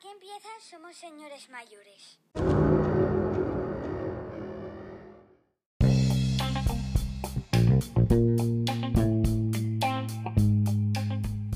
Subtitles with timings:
[0.00, 2.18] Aquí empiezan Somos Señores Mayores.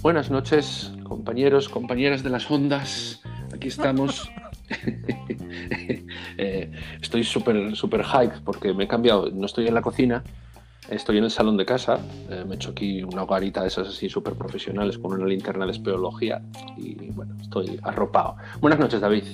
[0.02, 3.22] Buenas noches, compañeros, compañeras de las ondas.
[3.54, 4.30] Aquí estamos.
[6.36, 6.70] Eh,
[7.00, 9.30] estoy súper súper hype porque me he cambiado.
[9.30, 10.24] No estoy en la cocina,
[10.88, 11.98] estoy en el salón de casa.
[12.30, 15.64] Eh, me he hecho aquí una hogarita de esas así súper profesionales con una linterna
[15.66, 16.42] de espeología
[16.76, 18.36] y bueno, estoy arropado.
[18.60, 19.24] Buenas noches, David.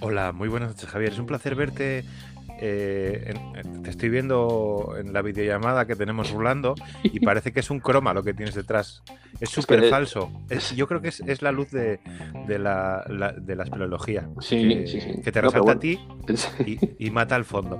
[0.00, 1.12] Hola, muy buenas noches, Javier.
[1.12, 2.04] Es un placer verte.
[2.62, 7.60] eh, en- en- te estoy viendo en la videollamada que tenemos rulando y parece que
[7.60, 9.02] es un croma lo que tienes detrás.
[9.40, 10.30] Es súper que- falso.
[10.50, 12.00] Es- yo creo que es, es la luz de,
[12.46, 14.28] de la, la- de la espeleología.
[14.40, 15.22] Sí, que, sí, sí.
[15.22, 15.78] que te No, resalta bueno.
[15.78, 15.98] a ti
[16.98, 17.78] y, y mata al fondo.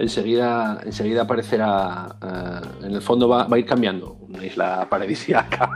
[0.00, 5.70] Enseguida, enseguida aparecerá, eh, en el fondo va, va a ir cambiando, una isla paradisíaca,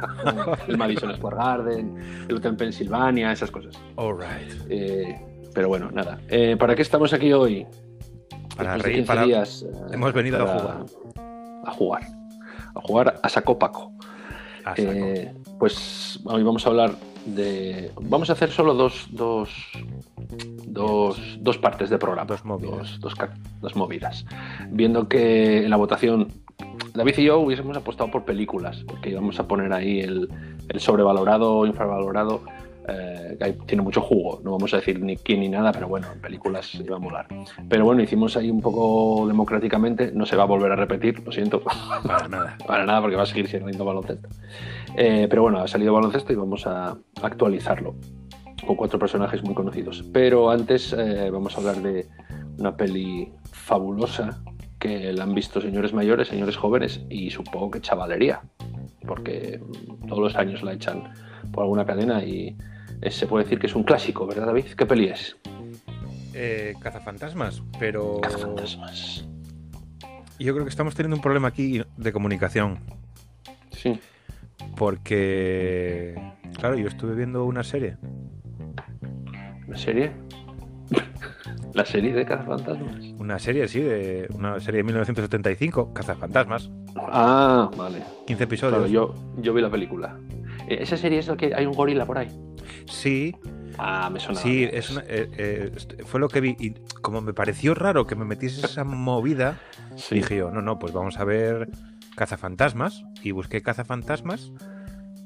[0.66, 3.74] el Madison Square Garden, el Hotel Pennsylvania, esas cosas.
[3.96, 4.50] All right.
[4.70, 5.20] Eh,
[5.52, 6.18] pero bueno, nada.
[6.28, 7.66] Eh, ¿Para qué estamos aquí hoy?
[8.56, 10.84] Para reír, 15 para- días, hemos venido a jugar.
[11.66, 12.02] A jugar.
[12.74, 13.92] A jugar a saco paco.
[14.64, 14.90] A saco.
[14.90, 16.92] Eh, pues hoy vamos a hablar
[17.26, 17.90] de.
[18.00, 19.50] Vamos a hacer solo dos, dos,
[20.74, 22.26] dos, dos partes de programa.
[22.26, 23.00] Dos movidas.
[23.00, 23.14] Dos,
[23.60, 24.26] dos movidas.
[24.70, 26.28] Viendo que en la votación
[26.94, 30.28] David y yo hubiésemos apostado por películas, porque íbamos a poner ahí el,
[30.68, 32.42] el sobrevalorado o infravalorado.
[32.86, 36.06] eh, que tiene mucho jugo, no vamos a decir ni quién ni nada, pero bueno,
[36.12, 37.26] en películas iba a molar.
[37.66, 41.32] Pero bueno, hicimos ahí un poco democráticamente, no se va a volver a repetir, lo
[41.32, 41.62] siento.
[41.62, 42.58] Para nada.
[42.66, 44.28] Para nada, porque va a seguir siendo baloncesto.
[44.96, 47.94] Eh, pero bueno, ha salido baloncesto y vamos a actualizarlo
[48.66, 50.04] con cuatro personajes muy conocidos.
[50.12, 52.06] Pero antes eh, vamos a hablar de
[52.58, 54.42] una peli fabulosa
[54.78, 58.42] que la han visto señores mayores, señores jóvenes y supongo que chavalería,
[59.06, 61.04] porque mm, todos los años la echan
[61.52, 62.56] por alguna cadena y
[63.10, 64.66] se puede decir que es un clásico, ¿verdad, David?
[64.76, 65.36] ¿Qué peli es?
[66.32, 69.24] Eh, cazafantasmas, pero Cazafantasmas.
[70.38, 72.80] yo creo que estamos teniendo un problema aquí de comunicación.
[73.70, 74.00] Sí.
[74.76, 76.14] Porque,
[76.58, 77.96] claro, yo estuve viendo una serie.
[79.74, 80.12] ¿La serie?
[81.74, 82.96] ¿La serie de Cazafantasmas?
[83.18, 86.70] Una serie, sí, de una serie de 1975, Cazafantasmas.
[86.96, 87.98] Ah, vale.
[88.28, 88.78] 15 episodios.
[88.78, 90.16] Claro, yo, yo vi la película.
[90.68, 92.28] Eh, ¿Esa serie es la que hay un gorila por ahí?
[92.86, 93.34] Sí,
[93.78, 94.40] Ah, me suena.
[94.40, 95.72] sí, es una- eh, eh,
[96.04, 96.54] fue lo que vi.
[96.60, 96.70] Y
[97.02, 99.58] como me pareció raro que me metiese esa movida,
[99.96, 100.14] Sí.
[100.14, 101.68] dije yo, no, no, pues vamos a ver
[102.14, 103.02] Cazafantasmas.
[103.24, 104.52] Y busqué Cazafantasmas.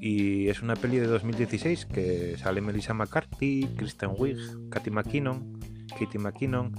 [0.01, 4.37] Y es una peli de 2016 que sale Melissa McCarthy, Kristen Wiig,
[4.71, 5.59] Katy McKinnon,
[5.99, 6.73] Katie McKinnon,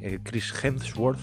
[0.00, 1.20] eh, Chris Hemsworth.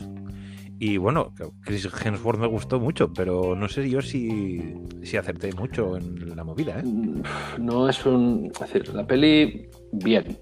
[0.80, 4.74] Y bueno, Chris Hemsworth me gustó mucho, pero no sé yo si,
[5.04, 6.84] si acerté mucho en la movida, ¿eh?
[6.84, 7.22] Mm,
[7.60, 8.50] No es un.
[8.60, 10.40] Decir, la peli, bien.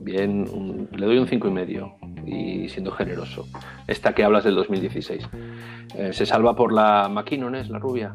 [0.00, 1.94] Bien, un- le doy un cinco y medio.
[2.26, 3.46] Y siendo generoso.
[3.86, 5.28] Esta que hablas del 2016.
[5.96, 8.14] Eh, se salva por la McKinnon, es la rubia.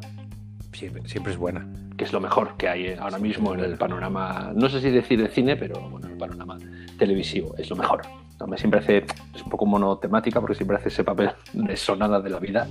[0.79, 1.67] Siempre, siempre es buena.
[1.97, 5.22] que es lo mejor que hay ahora mismo en el panorama, no sé si decir
[5.22, 6.57] de cine, pero bueno, en el panorama
[6.97, 8.03] televisivo es lo mejor.
[8.47, 9.03] Me siempre hace,
[9.35, 12.66] es un poco monotemática porque siempre hace ese papel de sonada de la vida,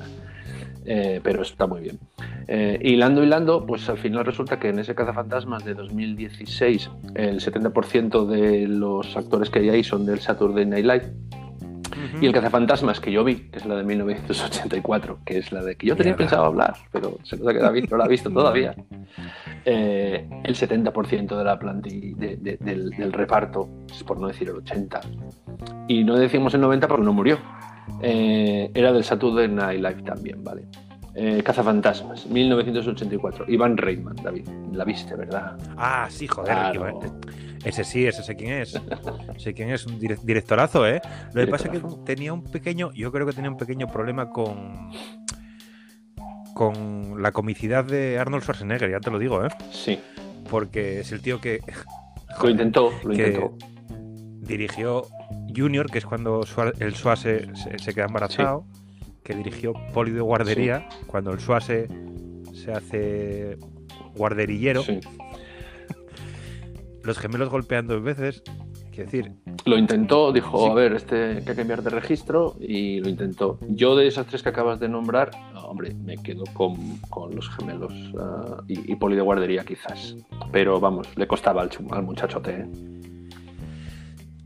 [0.87, 1.99] eh, pero está muy bien.
[2.47, 8.25] Eh, hilando, hilando, pues al final resulta que en ese Cazafantasmas de 2016 el 70%
[8.25, 11.13] de los actores que hay ahí son del Saturday Night Live
[12.21, 15.77] y el Cazafantasmas que yo vi, que es la de 1984, que es la de
[15.77, 16.19] que yo tenía Mierda.
[16.19, 18.75] pensado hablar, pero se nota que David no la ha visto todavía.
[19.65, 23.69] Eh, el 70% de la planti- de- de- del, del reparto,
[24.07, 25.01] por no decir el 80%,
[25.89, 27.39] y no decimos el 90% porque no murió,
[28.03, 30.63] eh, era del Saturday Night Live también, ¿vale?
[31.21, 33.47] Eh, Cazafantasmas, 1984.
[33.49, 35.59] Iván Reitman, David, la viste, ¿verdad?
[35.77, 36.53] Ah, sí, joder.
[36.55, 36.75] Claro.
[36.75, 36.95] Iván.
[37.65, 38.81] Ese sí, ese sé quién es.
[39.37, 41.01] sé quién es, un dire- directorazo, ¿eh?
[41.35, 44.31] Lo que pasa es que tenía un pequeño, yo creo que tenía un pequeño problema
[44.31, 44.91] con
[46.55, 49.49] con la comicidad de Arnold Schwarzenegger, ya te lo digo, ¿eh?
[49.71, 50.01] Sí,
[50.51, 51.61] Porque es el tío que
[52.43, 53.55] lo intentó, lo que intentó.
[54.41, 55.03] dirigió
[55.55, 56.41] Junior, que es cuando
[56.81, 58.65] el Suase se, se queda embarazado,
[59.29, 61.87] que dirigió Poli de guardería, cuando el Suase
[62.55, 63.59] se hace
[64.17, 65.01] guarderillero, Sí.
[67.05, 68.43] los gemelos golpean dos veces,
[68.91, 69.33] quiero decir,
[69.67, 70.71] Lo intentó, dijo, Sí.
[70.71, 73.59] a ver, este que hay que cambiar de registro y lo intentó.
[73.69, 77.51] Yo de esas tres que acabas de nombrar, no, hombre, me quedo con, con los
[77.51, 80.17] gemelos ah, y, y poli de guardería quizás.
[80.53, 82.51] Pero vamos, le costaba al, al muchachote.
[82.63, 82.67] ¿eh?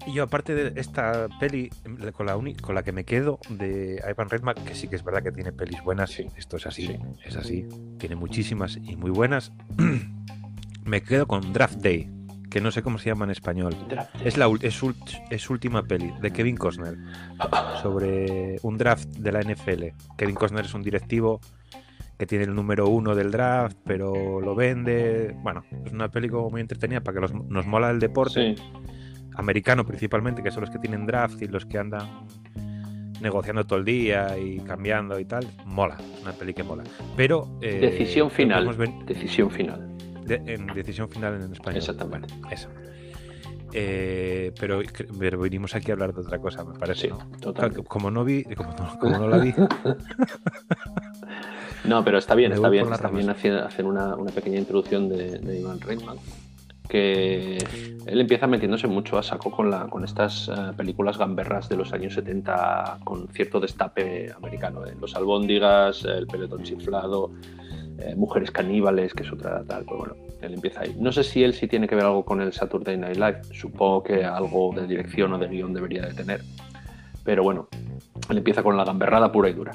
[0.07, 1.71] Y yo, aparte de esta peli,
[2.13, 5.05] con la, uni- con la que me quedo de Ivan Reitman, que sí que es
[5.05, 6.27] verdad que tiene pelis buenas, Sí.
[6.37, 6.99] esto es así, Sí.
[7.25, 7.67] es así,
[7.99, 9.53] tiene muchísimas y muy buenas,
[10.85, 12.11] me quedo con Draft Day,
[12.51, 13.77] que no sé cómo se llama en español.
[14.25, 16.97] Es la es, ult- es última peli de Kevin Costner
[17.81, 19.95] sobre un draft de la NFL.
[20.19, 21.41] Kevin Costner es un directivo
[22.19, 25.35] que tiene el número uno del draft, pero lo vende.
[25.43, 28.63] Bueno, es una peli como muy entretenida para que los- nos mola el deporte Sí.
[29.37, 32.07] Americano principalmente, que son los que tienen draft y los que andan
[33.21, 35.47] negociando todo el día y cambiando y tal.
[35.65, 36.83] Mola, una peli que mola.
[37.17, 38.67] Pero eh, Decisión final.
[38.77, 39.89] ven- Decisión final.
[40.25, 41.79] de- en decisión final en español.
[41.79, 42.35] Exactamente.
[42.51, 42.69] Eso.
[43.75, 44.81] Eh, pero,
[45.19, 47.09] pero venimos aquí a hablar de otra cosa, me parece.
[47.09, 47.15] Sí,
[47.89, 49.55] Como no vi, como no, como no la vi,
[51.85, 52.93] No, pero está bien, Me está bien.
[52.93, 56.17] Está bien hacer, hacer una, una pequeña introducción de, de Ivan Reitman.
[56.89, 57.59] Que
[58.07, 61.93] él empieza metiéndose mucho a saco con, la, con estas eh, películas gamberras de los
[61.93, 64.85] años 70 con cierto destape americano.
[64.87, 64.95] ¿eh?
[65.01, 67.31] Los albóndigas, el pelotón chiflado,
[67.99, 69.85] eh, Mujeres caníbales, que es otra tal.
[69.85, 70.95] Pues bueno, él empieza ahí.
[70.99, 73.43] No sé si él sí tiene que ver algo con el Saturday Night Live.
[73.53, 76.43] Supongo que algo de dirección o de guion debería de tener.
[77.25, 77.69] Pero bueno,
[78.29, 79.73] él empieza con la gamberrada pura y dura.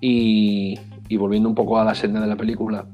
[0.00, 2.84] Y, y volviendo un poco a la senda de la película,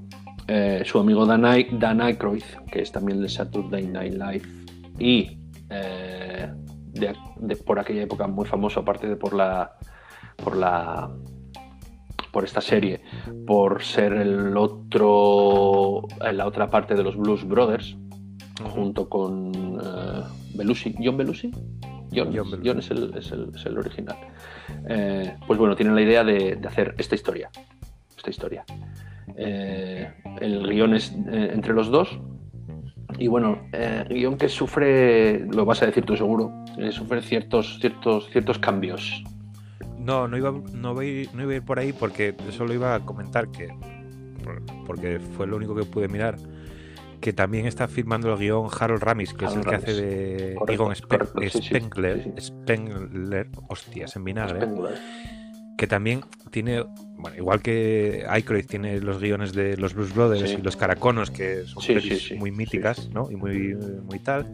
[0.53, 2.43] eh, su amigo Dan, Ay- Dan Aykroyd,
[2.73, 4.43] que es también de Saturday Night Live,
[4.99, 5.39] y
[5.71, 6.51] eh,
[6.93, 9.73] de- de- por aquella época muy famoso, aparte de por la,
[10.43, 11.11] por la
[12.33, 13.01] por esta serie,
[13.47, 17.97] por ser el otro, en la otra parte de los Blues Brothers,
[18.73, 19.51] junto con
[19.83, 20.23] eh,
[20.55, 21.51] Belushi, John Belushi.
[22.15, 22.69] John, John Belushi.
[22.69, 24.17] John es, el, es el- es el original.
[24.89, 27.51] Eh, pues bueno, tienen la idea de, de hacer esta historia.
[28.17, 28.65] Esta historia.
[29.37, 30.09] Eh,
[30.41, 32.19] el guion es eh, entre los dos.
[33.19, 37.79] Y bueno, eh, guion que sufre, lo vas a decir tú seguro, eh, sufre ciertos,
[37.81, 39.23] ciertos, ciertos cambios.
[39.99, 42.73] no, no iba, no, iba a ir, no iba a ir por ahí porque solo
[42.73, 43.69] iba a comentar que,
[44.43, 46.37] por- porque fue lo único que pude mirar,
[47.21, 50.55] que también está firmando el guion Harold Ramis, que Harold es el que hace de
[50.55, 52.41] Correcto, Egon correcto, sí, Spengler, sí, sí.
[52.47, 54.95] Spengler, hostias, en vinagre, Spengler.
[55.81, 56.85] Que también tiene,
[57.17, 60.57] bueno, igual que Aykroyd tiene los guiones de los Blues Brothers Sí.
[60.59, 63.31] y los Caraconos, que son Sí, pelis sí, sí, muy míticas, ¿no?
[63.31, 63.75] Y muy,
[64.05, 64.45] muy tal.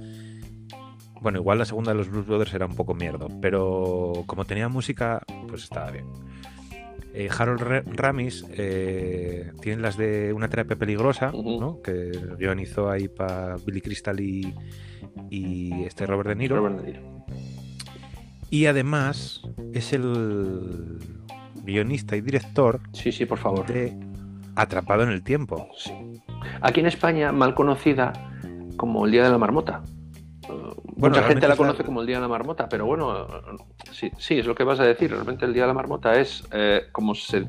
[1.20, 4.69] Bueno, igual la segunda de los Blues Brothers era un poco mierda, pero como tenía
[4.69, 6.05] música, pues estaba bien.
[7.12, 11.32] Eh, Harold Ra- Ramis eh, tiene las de Una terapia peligrosa.
[11.32, 11.81] ¿no?
[11.82, 14.55] que guionizó ahí para Billy Crystal y,
[15.28, 16.56] y este Robert De Niro.
[16.58, 17.15] Robert De Niro.
[18.50, 20.98] Y además es el
[21.64, 23.66] guionista y director Sí, sí, por favor.
[23.66, 23.96] de
[24.54, 25.69] Atrapado en el Tiempo.
[25.76, 25.93] Sí.
[26.62, 28.12] Aquí en España, mal conocida
[28.76, 29.82] como el Día de la Marmota.
[30.48, 33.26] Bueno, Mucha gente la conoce como el Día de la Marmota, pero bueno,
[33.93, 35.10] sí, sí, es lo que vas a decir.
[35.10, 37.46] Realmente el Día de la Marmota es eh, como se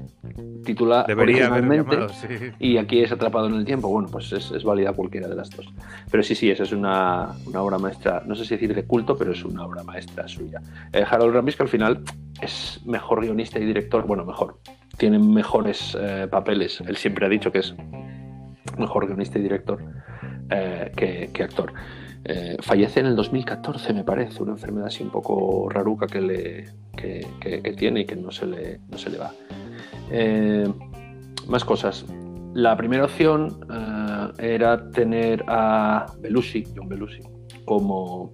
[0.65, 1.95] titula Debería originalmente.
[1.95, 2.27] llamado, sí.
[2.59, 3.87] Y aquí es atrapado en el tiempo.
[3.89, 5.67] Bueno, pues es, es válida cualquiera de las dos.
[6.09, 9.17] Pero sí, sí, esa es una, una obra maestra, no sé si decir de culto,
[9.17, 10.61] pero es una obra maestra suya.
[10.93, 12.03] Eh, Harold Ramis, que al final
[12.41, 14.59] es mejor guionista y director, bueno, mejor,
[14.97, 16.81] tiene mejores eh, papeles.
[16.81, 17.75] Él siempre ha dicho que es
[18.77, 19.79] mejor guionista y director
[20.49, 21.73] que, que actor.
[22.29, 26.65] Eh, fallece en el 2014, me parece, una enfermedad así un poco raruca que, le,
[26.95, 29.31] que, que- que tiene y que no se le, no se le va.
[30.11, 30.67] Eh,
[31.47, 32.05] más cosas.
[32.53, 33.59] La primera opción
[34.39, 37.21] eh, era tener a Belushi, John Belushi,
[37.65, 38.33] como,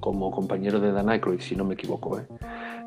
[0.00, 2.20] como compañero de Dan Aykroyd, si no me equivoco.
[2.20, 2.26] ¿eh?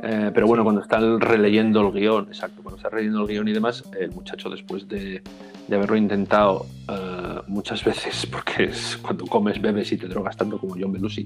[0.03, 3.53] Eh, pero bueno, cuando están releyendo el guion, exacto, cuando está releyendo el guion y
[3.53, 5.21] demás, el muchacho después de,
[5.67, 10.57] de haberlo intentado eh, muchas veces, porque es cuando comes, bebes y te drogas tanto
[10.57, 11.25] como John Belushi,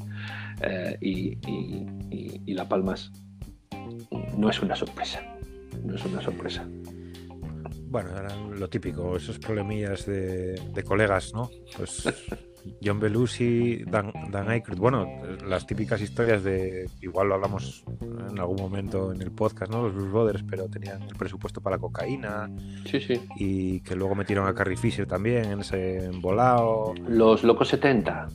[0.62, 3.12] eh, y, la palmas,
[4.38, 5.22] no es una sorpresa.
[5.84, 6.66] No es una sorpresa.
[7.88, 8.10] Bueno,
[8.58, 11.50] lo típico, esos problemillas de, de colegas, ¿no?
[11.76, 12.04] Pues
[12.84, 15.08] John Belushi, Dan, Dan Aykroyd, bueno,
[15.48, 19.84] las típicas historias de, igual lo hablamos en algún momento en el podcast, ¿no?
[19.84, 22.50] Los Blues Brothers, pero tenían el presupuesto para la cocaína
[22.90, 23.22] Sí, sí.
[23.38, 26.94] y que luego metieron a Carrie Fisher también en ese embolado.
[27.08, 28.28] Los locos 70.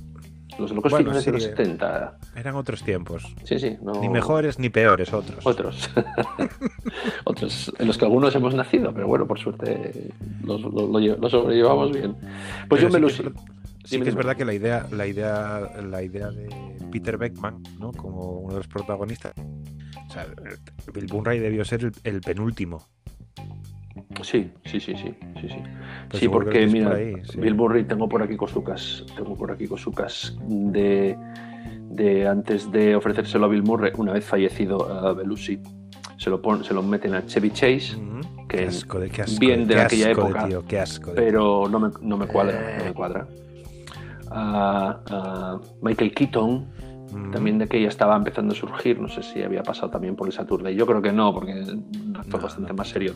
[0.58, 1.56] Los locos Bueno, fines de sí, los eh.
[1.56, 2.18] 70.
[2.36, 3.76] Eran otros tiempos, Sí, sí.
[3.82, 3.92] No...
[4.00, 5.46] ni mejores ni peores otros.
[5.46, 5.88] Otros.
[7.24, 10.10] Otros en los que algunos hemos nacido, pero bueno, por suerte
[10.42, 12.14] los, lo, lo lle- lo sobrellevamos bien.
[12.68, 13.32] Pues Pero yo sí lo
[13.84, 16.48] Sí que es verdad que la idea, la idea, la idea de
[16.92, 17.92] Peter Beckman, ¿no?
[17.92, 19.32] Como uno de los protagonistas.
[20.08, 20.26] O sea,
[20.92, 22.84] Bill Murray debió ser el, el penúltimo.
[24.22, 25.62] Sí, sí, sí, sí, sí, sí.
[26.08, 27.40] Pues sí, porque mira, por ahí, sí.
[27.40, 31.16] Bill Murray tengo por aquí cosucas, tengo por aquí cosucas de,
[31.90, 35.60] de antes de ofrecérselo a Bill Murray, una vez fallecido a Belushi,
[36.18, 38.46] se lo pon- se lo meten a Chevy Chase, Ujú.
[38.46, 39.40] que Qué asco de qué asco.
[39.40, 42.26] bien de qué aquella asco época, tío, qué asco de pero no me, no me
[42.26, 43.26] cuadra, no me cuadra.
[44.30, 46.80] A, a Michael Keaton,
[47.12, 50.14] Mm, también de que ya estaba empezando a surgir, no sé si había pasado también
[50.14, 52.76] por el Saturday, yo creo que no, porque es un actor No, bastante no.
[52.76, 53.14] más serio.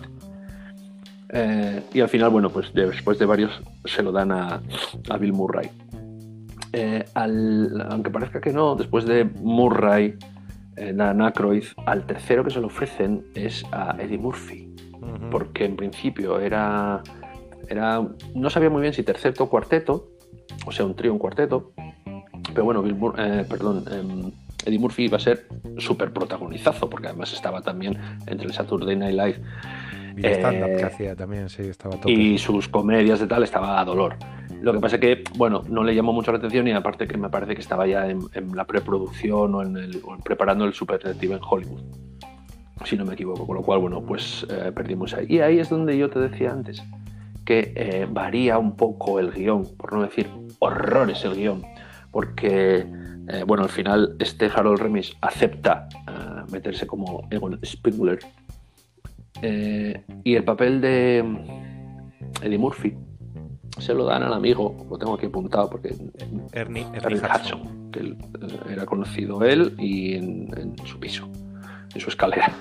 [1.29, 3.53] Eh, y al final, bueno, pues de- después de varios
[3.85, 4.61] se lo dan a,
[5.11, 5.71] a Bill Murray.
[6.73, 10.17] Eh, al- aunque parezca que no, después de Murray,
[10.77, 14.71] eh, Dan Aykroyd, al tercero que se lo ofrecen es a Eddie Murphy
[15.31, 17.01] porque en principio era,
[17.69, 18.03] era
[18.35, 20.09] no sabía muy bien si terceto o cuarteto,
[20.67, 21.73] o sea, un trío, un cuarteto,
[22.53, 24.31] pero bueno, Bill Mur- eh, perdón, em,
[24.67, 25.47] Eddie Murphy iba a ser
[25.79, 29.41] súper protagonizazo, porque además estaba también entre el Saturday Night Live
[30.17, 32.11] Y el stand-up eh, que hacía también, sí, estaba todo.
[32.13, 34.17] y sus comedias de tal estaba a dolor.
[34.63, 37.29] Lo que pasa que, bueno, no le llamó mucho la atención y aparte que me
[37.29, 40.99] parece que estaba ya en, en la preproducción o, en el, o preparando el Super
[41.03, 41.83] Detective en Hollywood,
[42.87, 43.47] si no me equivoco.
[43.47, 45.27] Con lo cual, bueno, pues eh, perdimos ahí.
[45.29, 46.83] Y ahí es donde yo te decía antes
[47.45, 51.63] que eh, varía un poco el guion, por no decir horrores el guion,
[52.11, 52.87] porque,
[53.29, 58.19] eh, bueno, al final este Harold Remis acepta eh, meterse como Egon Spengler
[59.43, 61.19] eh, y el papel de
[62.41, 62.97] Eddie Murphy
[63.79, 65.95] se lo dan al amigo, lo tengo aquí apuntado porque
[66.53, 67.91] Ernie, Ernie Hudson.
[67.91, 68.17] Que
[68.73, 71.29] era conocido él y en, en su piso,
[71.95, 72.53] en su escalera.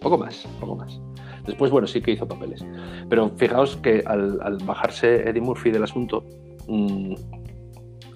[0.00, 1.00] Poco más, poco más.
[1.46, 2.64] Después, bueno, sí que hizo papeles.
[3.08, 6.24] Pero fijaos que al, bajarse Eddie Murphy del asunto,
[6.68, 7.14] mm,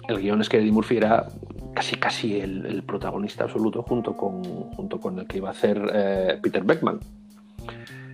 [0.07, 1.27] el guion es que Eddie Murphy era
[1.73, 6.39] casi casi el, protagonista absoluto junto con, junto con el que iba a hacer eh,
[6.41, 6.99] Peter Beckman.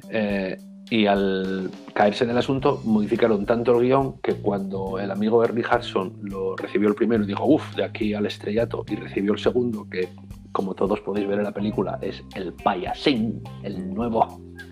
[0.10, 0.58] Eh,
[0.92, 5.64] y al caerse en el asunto, modificaron tanto el guion que cuando el amigo Ernie
[5.64, 9.40] Hudson lo recibió el primero y dijo, uff, de aquí al estrellato, y recibió el
[9.40, 10.10] segundo, que
[10.52, 14.20] como todos podéis ver en la película, es el payasín, el nuevo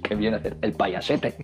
[0.02, 1.36] que viene a ser el payasete.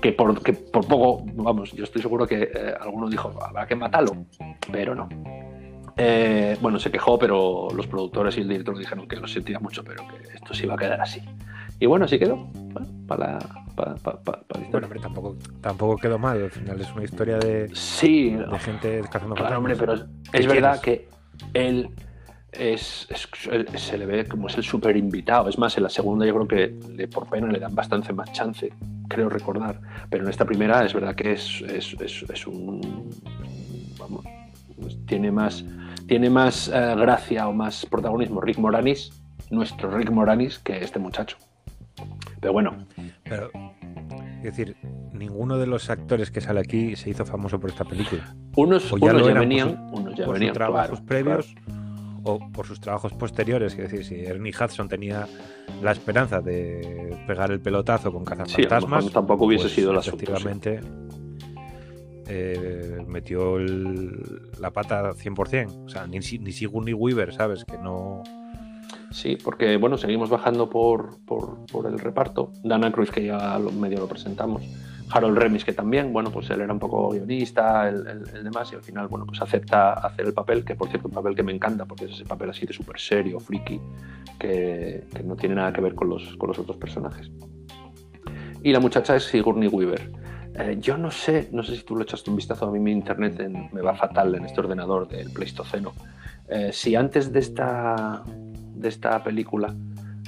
[0.00, 3.76] Que por, que por poco, vamos, yo estoy seguro que eh, alguno dijo, habrá que
[3.76, 4.26] matarlo,
[4.70, 5.08] pero no.
[5.96, 9.84] Eh, bueno, se quejó, pero los productores y el director dijeron que lo sentía mucho,
[9.84, 11.22] pero que esto se iba a quedar así.
[11.78, 12.36] Y bueno, así quedó.
[12.36, 13.38] Bueno, para,
[13.76, 16.42] para, para, para Bueno, hombre, tampoco, tampoco quedó mal.
[16.42, 20.46] Al final es una historia de, Sí, de gente cazando claro, hombre, pero es ¿Qué
[20.46, 21.08] verdad que
[21.54, 21.90] él
[22.52, 23.28] es, es-
[23.80, 25.48] se le ve como es el súper invitado.
[25.48, 28.30] Es más, en la segunda yo creo que le- por pena le dan bastante más
[28.32, 28.72] chance,
[29.08, 29.80] creo recordar.
[30.10, 33.10] Pero en esta primera es verdad que es, es, es- un...
[33.98, 34.24] Vamos,
[34.80, 35.64] pues tiene más,
[36.06, 39.12] tiene más eh, gracia o más protagonismo Rick Moranis,
[39.50, 41.36] nuestro Rick Moranis, que este muchacho.
[42.40, 42.74] Pero bueno,
[43.22, 43.50] Pero,
[44.38, 44.76] es decir,
[45.12, 48.34] ninguno de los actores que sale aquí se hizo famoso por esta película.
[48.56, 51.54] unos, ya unos ya por venían, unos ya por venían, sus trabajos claro, previos
[52.24, 53.72] o por sus trabajos posteriores.
[53.72, 55.26] Es decir, si Ernie Hudson tenía
[55.82, 60.08] la esperanza de pegar el pelotazo con Sí, cazafantasmas, mejor tampoco hubiese pues, sido sí.
[60.08, 60.80] efectivamente
[62.28, 65.84] eh, metió el- la pata 100%.
[65.84, 67.64] O sea, ni, Si- ni Sigourney Weaver, ¿sabes?
[67.64, 68.22] Que no...
[69.10, 72.52] Sí, porque bueno, seguimos bajando por, por, por el reparto.
[72.64, 74.62] Dana Cruz, que ya medio lo presentamos.
[75.12, 78.76] Harold Remis, que también, bueno, pues él era un poco guionista, el, el- demás, y
[78.76, 81.52] al final, bueno, pues acepta hacer el papel, que por cierto, un papel que me
[81.52, 83.80] encanta, porque es ese papel así de súper serio, friki,
[84.38, 87.30] que, que no tiene nada que ver con los, con los otros personajes.
[88.62, 90.12] Y la muchacha es Sigourney Weaver.
[90.54, 92.92] Eh, yo no sé, no sé si tú le echaste un vistazo a mí, mi
[92.92, 93.40] internet
[93.72, 95.92] me va fatal en este ordenador del Pleistoceno.
[96.48, 99.74] Eh, si antes de esta, de esta película,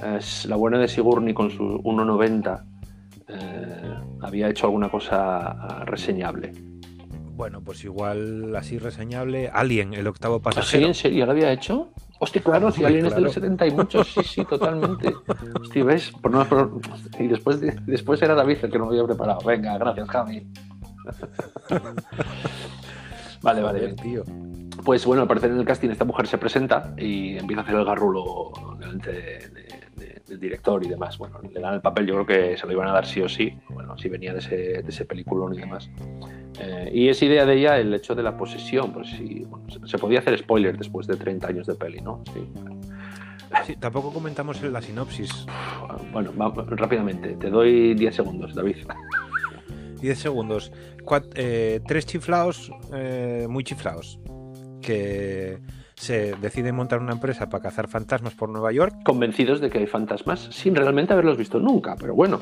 [0.03, 2.74] eh, la buena de Sigourney con su 1.90
[3.29, 6.53] eh, había hecho alguna cosa reseñable.
[7.37, 9.49] Bueno, pues igual así reseñable.
[9.53, 10.43] Alien, el octavo ¿Ah, ¿Sí?
[10.45, 10.87] pasajero.
[10.87, 11.19] ¿En serio?
[11.21, 11.91] ¿Ya lo había hecho?
[12.21, 13.35] Hostia, claro, si Hombre, alguien es del claro.
[13.35, 15.13] 70 y muchos, sí, sí, totalmente.
[15.61, 16.13] Hostia, ¿ves?
[16.23, 16.81] Por no- por-
[17.19, 19.41] Y después, después era David el que no me había preparado.
[19.45, 20.47] Venga, gracias, Javi.
[23.43, 23.79] vale, vale.
[23.81, 24.25] Joder, tío.
[24.85, 27.75] Pues bueno, al parecer en el casting esta mujer se presenta y empieza a hacer
[27.77, 29.74] el garrulo delante de- de-
[30.29, 31.19] del director y demás.
[31.19, 33.29] Bueno, le dan el papel, yo creo que se lo iban a dar sí o
[33.29, 35.91] sí, bueno, si venía de ese, de ese peliculón y demás.
[36.61, 39.87] Eh, y es idea de ella el hecho de la posesión, pues sí, bueno, se,
[39.87, 42.23] se podía hacer spoiler después de 30 años de peli, ¿no?
[42.33, 42.49] Sí.
[43.67, 45.47] Sí, tampoco comentamos la sinopsis.
[46.13, 48.77] Bueno, va- rápidamente, te doy 10 segundos, David.
[50.01, 50.73] 10 segundos.
[51.37, 54.19] Eh, tres chiflaos, eh, muy chiflaos,
[54.83, 55.61] que
[55.95, 58.95] se deciden montar una empresa para cazar fantasmas por Nueva York.
[59.05, 62.41] Convencidos de que hay fantasmas sin realmente haberlos visto nunca, pero bueno,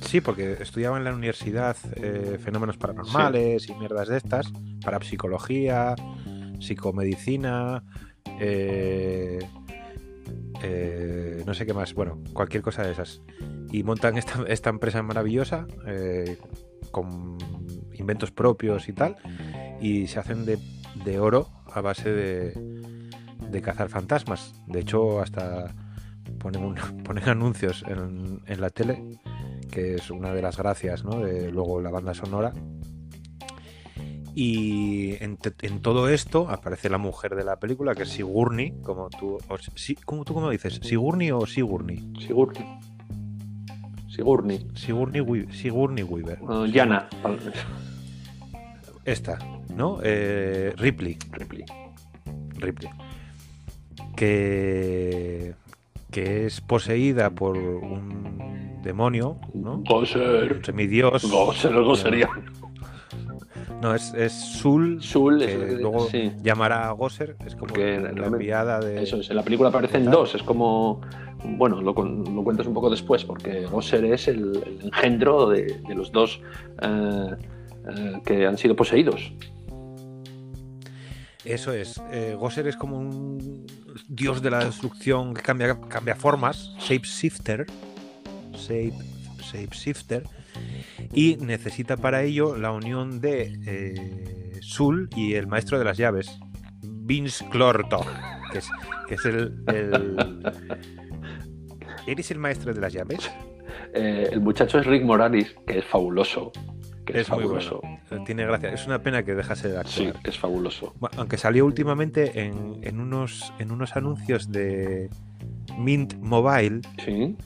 [0.00, 4.52] Sí, porque estudiaban en la universidad eh, fenómenos paranormales y mierdas de estas,
[4.84, 5.94] para psicología,
[6.58, 7.82] psicomedicina,
[8.38, 9.38] eh,
[10.62, 13.22] eh, no sé qué más, bueno, cualquier cosa de esas.
[13.70, 16.38] Y montan esta, esta empresa maravillosa, eh,
[16.90, 17.38] con
[17.94, 19.16] inventos propios y tal,
[19.80, 20.58] y se hacen de,
[21.04, 22.52] de oro a base de,
[23.50, 24.54] de cazar fantasmas.
[24.66, 25.74] De hecho, hasta
[26.38, 29.18] ponen, un- ponen anuncios en, en la tele,
[29.70, 31.20] que es una de las gracias, ¿no?
[31.20, 32.52] De luego la banda sonora.
[34.34, 39.10] Y en, en todo esto aparece la mujer de la película, que es Sigourney, como
[39.10, 40.80] tú, o si- ¿cómo, ¿tú cómo dices?
[40.82, 41.98] ¿Sigourney o Sigourney?
[42.18, 42.64] Sigourney.
[44.08, 44.66] Sigourney.
[44.74, 46.38] Sigourney, Wea- Sigourney Weaver.
[46.42, 47.08] Uh, Yana.
[49.04, 49.38] Esta,
[49.76, 49.98] ¿no?
[50.02, 51.18] Eh, Ripley.
[51.32, 51.64] Ripley.
[52.58, 52.90] Ripley.
[54.16, 55.54] Que,
[56.10, 59.82] que es poseída por un demonio, ¿no?
[59.84, 60.52] Goser.
[60.58, 61.30] Un semidios.
[61.30, 62.28] Goser, el Gosería.
[63.80, 66.30] No, es, es Sul, Sul que es el que- luego sí.
[66.40, 69.02] llamará a Goser, es como la enviada de...
[69.02, 71.00] Eso es, en la película aparecen dos, es como,
[71.44, 75.94] bueno, lo, lo cuentas un poco después, porque Goser es el, el engendro de, de
[75.96, 76.40] los dos
[76.80, 77.30] eh,
[77.88, 79.32] eh, que han sido poseídos.
[81.44, 82.00] Eso es.
[82.12, 83.66] eh, Goser es como un
[84.08, 87.66] dios de la destrucción que cambia, cambia formas, shapeshifter,
[88.52, 88.94] shape,
[89.42, 90.22] shapeshifter,
[91.12, 96.30] y necesita para ello la unión de eh, Sul y el maestro de las llaves,
[96.84, 98.06] Vince Clorto,
[98.52, 98.68] que es,
[99.08, 100.42] que es el, el-
[102.06, 103.30] ¿Eres el maestro de las llaves?
[103.94, 106.52] Eh, el muchacho es Rick Moranis, que es fabuloso.
[107.04, 107.80] Que es, Es muy fabuloso.
[108.10, 108.24] bueno.
[108.24, 108.72] Tiene gracia.
[108.72, 110.26] Es una pena que dejase de Sí, actuar.
[110.28, 110.94] es fabuloso.
[111.00, 115.10] Bueno, aunque salió últimamente en, en unos, en unos anuncios de
[115.78, 117.36] Mint Mobile, Sí,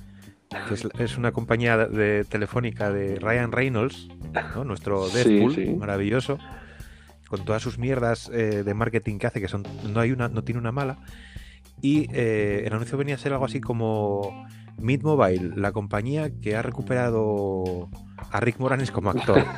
[0.69, 4.09] que es, es una compañía de telefónica de Ryan Reynolds,
[4.55, 4.65] ¿no?
[4.65, 5.67] nuestro Sí, Deadpool, sí.
[5.75, 6.39] maravilloso,
[7.29, 10.45] con todas sus mierdas eh, de marketing que hace, que son no hay una, no
[10.45, 10.99] tiene una mala.
[11.83, 14.47] Y eh, el anuncio venía a ser algo así como
[14.79, 17.89] Mint Mobile, la compañía que ha recuperado
[18.31, 19.43] a Rick Moranis como actor.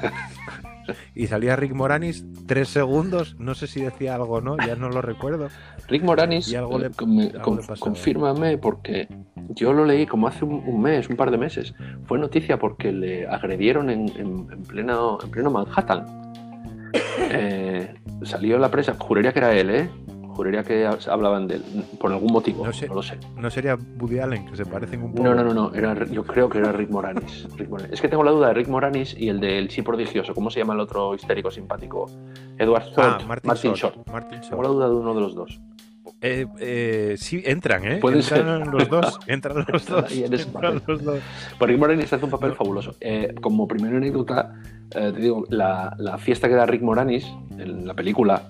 [1.15, 4.89] Y salía Rick Moranis tres segundos, no sé si decía algo o no, ya no
[4.89, 5.49] lo recuerdo.
[5.87, 7.85] Rick Moranis, Y algo le- me- algo con- le pasó.
[7.85, 9.07] confírmame, porque
[9.51, 11.75] yo lo leí como hace un, un mes, un par de meses.
[12.07, 16.07] Fue noticia porque le agredieron en, en- en pleno, en pleno Manhattan.
[17.31, 19.91] Eh, salió la prensa, juraría que era él, ¿eh?
[20.39, 21.63] Juraría que hablaban de él,
[21.99, 22.87] por algún motivo, No no, sé.
[22.87, 23.19] lo sé.
[23.37, 25.25] No sería Woody Allen, que se parecen un poco.
[25.25, 27.49] No, no, no, no, era, yo creo que era Rick Moranis.
[27.57, 27.93] Rick Moranis.
[27.93, 30.35] Es que tengo la duda de Rick Moranis y el del sí prodigioso.
[30.35, 32.07] ¿Cómo se llama el otro histérico simpático?
[32.57, 33.27] Edward Ah, Short.
[33.27, 33.97] Martin, Short.
[33.97, 34.09] Short.
[34.13, 35.61] Martin Tengo la duda de uno de los dos.
[36.21, 37.97] Eh, eh, sí, entran, ¿eh?
[37.97, 39.19] Puede entran los dos.
[39.27, 40.13] Entran los dos.
[40.13, 40.83] Entran papel.
[40.87, 41.19] los dos.
[41.59, 42.95] Pues Rick Moranis hace un papel fabuloso.
[43.01, 44.55] Eh, como primera anécdota,
[44.95, 47.27] eh, te digo, la, la fiesta que da Rick Moranis
[47.59, 48.43] en la película,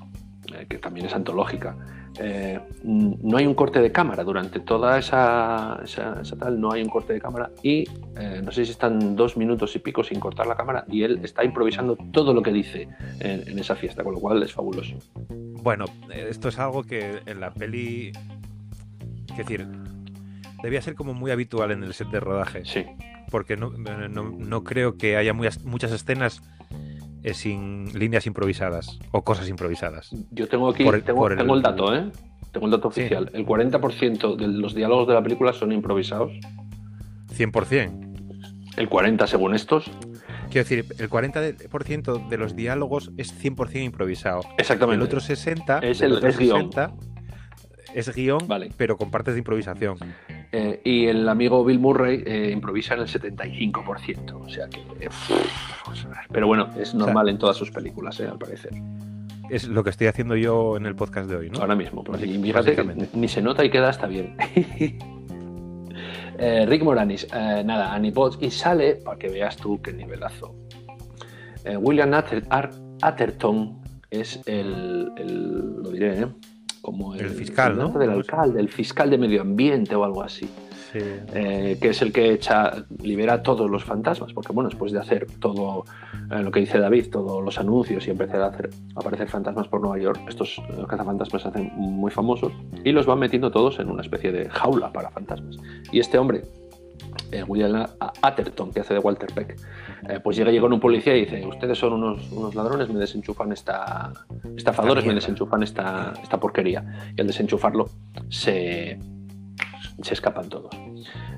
[0.69, 1.77] que también es antológica,
[2.21, 6.83] eh, no hay un corte de cámara durante toda esa, esa- esa tal, no hay
[6.83, 7.85] un corte de cámara y
[8.17, 11.21] eh, no sé si están dos minutos y pico sin cortar la cámara y él
[11.23, 12.89] está improvisando todo lo que dice
[13.21, 14.97] en, en esa fiesta, con lo cual es fabuloso.
[15.63, 18.13] Bueno, eh, esto es algo que en la peli.
[19.31, 19.67] Es decir,
[20.63, 22.65] debía ser como muy habitual en el set de rodaje.
[22.65, 22.85] Sí,
[23.31, 26.43] Porque no, no, no creo que haya muchas escenas
[27.23, 30.11] eh, sin líneas improvisadas o cosas improvisadas.
[30.31, 32.11] yo tengo aquí, Por tengo, por el- tengo el dato, ¿eh?
[32.53, 33.01] Tengo el dato Sí.
[33.03, 33.31] oficial.
[33.35, 36.33] El 40% de los diálogos de la película son improvisados.
[37.33, 37.93] 100%.
[38.77, 39.85] El 40 según estos.
[40.51, 44.41] Quiero decir, el 40% de los diálogos es 100% improvisado.
[44.57, 44.97] Exactamente.
[44.97, 46.57] El otro 60 Es del el- otro es guion.
[46.73, 46.93] 60
[47.95, 48.71] es guion, Vale.
[48.77, 49.99] pero con partes de improvisación.
[50.51, 54.33] Eh, y el amigo Bill Murray eh, improvisa en el 75%.
[54.33, 54.81] O sea que.
[55.01, 55.09] eh,
[56.33, 58.73] pero bueno, es normal en todas sus películas, al parecer.
[59.51, 61.61] Es lo que estoy haciendo yo en el podcast de hoy, ¿no?
[61.61, 62.03] Ahora mismo.
[62.05, 64.37] Pues, y fíjate que ni se nota y queda hasta bien.
[66.67, 68.39] Rick Moranis, nada, Annie Potts.
[68.41, 70.55] Y sale, para que veas tú qué nivelazo.
[71.81, 72.13] William
[73.03, 73.79] Atherton
[74.11, 76.27] es el, el- Lo diré, ¿eh?
[76.83, 77.89] Como el, El fiscal, ¿no?
[77.91, 80.49] del alcalde, el fiscal de medio ambiente o algo así.
[80.93, 81.01] Sí.
[81.35, 84.99] eh, que es el que echa, libera a todos los fantasmas, porque bueno, después de
[84.99, 85.85] hacer todo
[86.31, 89.83] eh, lo que dice David, todos los anuncios y empezar a hacer aparecer fantasmas por
[89.83, 94.01] Nueva York, estos cazafantasmas se hacen muy famosos y los van metiendo todos en una
[94.01, 95.59] especie de jaula para fantasmas.
[95.93, 96.45] Y este hombre,
[97.33, 97.87] eh, William
[98.23, 99.57] Atherton, que hace de Walter Peck,
[100.09, 103.53] eh, pues llega, llega un policía y dice, ustedes son unos, unos ladrones, me desenchufan
[103.53, 104.13] esta...
[104.57, 107.13] estafadores, me desenchufan esta, esta porquería.
[107.17, 107.89] Y al desenchufarlo
[108.29, 108.99] se,
[110.03, 110.71] se escapan todos.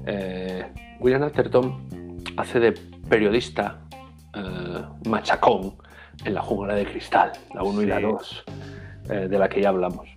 [0.06, 0.64] Eh,
[1.00, 2.72] William Atherton hace de
[3.08, 3.80] periodista
[4.34, 5.74] eh, machacón
[6.24, 8.02] en la jungla de cristal, la 1 y la Sí.
[8.02, 8.44] 2,
[9.10, 10.08] eh, de la que ya hablamos.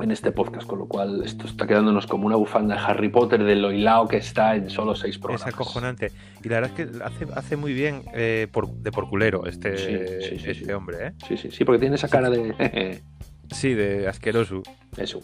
[0.00, 3.42] En este podcast, con lo cual esto está quedándonos como una bufanda de Harry Potter
[3.44, 5.46] de lo hilado que está en solo seis programas.
[5.48, 6.12] Es acojonante.
[6.42, 9.76] Y la verdad es que hace, hace muy bien eh, por, de por culero este,
[9.78, 11.12] Sí, sí, sí, este hombre, ¿eh?
[11.28, 13.00] Sí, sí, sí, porque tiene esa cara de...
[13.50, 14.62] Sí, de asqueroso.
[14.96, 15.20] Eso.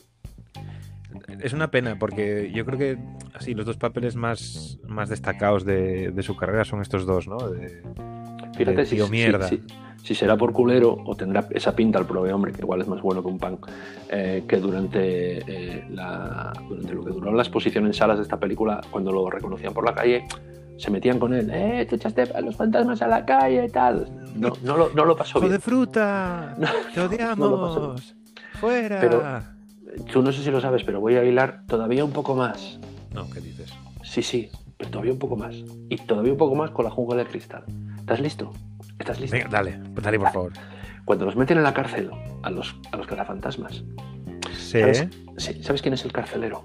[1.40, 2.98] Es una pena porque yo creo que
[3.34, 7.38] así los dos papeles más, más destacados de, de su carrera son estos dos, ¿no?
[7.48, 7.82] De-
[8.56, 9.48] Fíjate de tío si- mierda.
[9.48, 9.62] si- si
[10.14, 13.22] será por culero o tendrá esa pinta el prove hombre, que igual es más bueno
[13.22, 13.58] que un pan,
[14.08, 18.38] eh, que durante, eh, la, durante lo que duró la exposición en salas de esta
[18.38, 20.24] película, cuando lo reconocían por la calle,
[20.76, 24.08] se metían con él, ¡eh, te echaste a los fantasmas a la calle y tal!
[24.36, 25.60] No, no, lo, no lo pasó ¡Hijo de bien.
[25.60, 26.54] fruta!
[26.58, 28.14] No, ¡Te no lo odiamos!
[28.60, 28.98] ¡Fuera!
[29.00, 29.22] Pero-
[30.12, 32.78] Tú no sé si lo sabes, pero voy a hilar todavía un poco más.
[33.12, 33.72] No, ¿qué dices?
[34.04, 35.56] Sí, sí, pero todavía un poco más.
[35.88, 37.64] Y todavía un poco más con la jungla de cristal.
[37.98, 38.52] ¿Estás listo?
[38.98, 39.36] ¿Estás listo?
[39.36, 40.52] Venga, dale, dale por favor.
[41.04, 42.10] Cuando los meten en la cárcel
[42.42, 43.84] a los, a los cazafantasmas,
[44.56, 45.08] Sí, ¿Sabes?
[45.38, 46.64] Sí, ¿Sabes quién es el carcelero?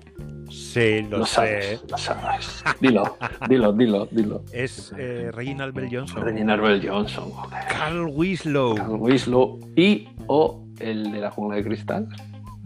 [0.49, 1.33] sí, lo, sé.
[1.35, 2.63] sabes, lo sabes.
[2.81, 3.17] Dilo,
[3.49, 4.43] dilo, dilo, dilo.
[4.51, 6.21] Es eh, Reginald Bell Johnson.
[6.23, 7.59] Reginald Bell Johnson, joder.
[7.69, 8.75] Carl Winslow.
[8.75, 12.07] Carl Winslow y o el de la jungla de cristal,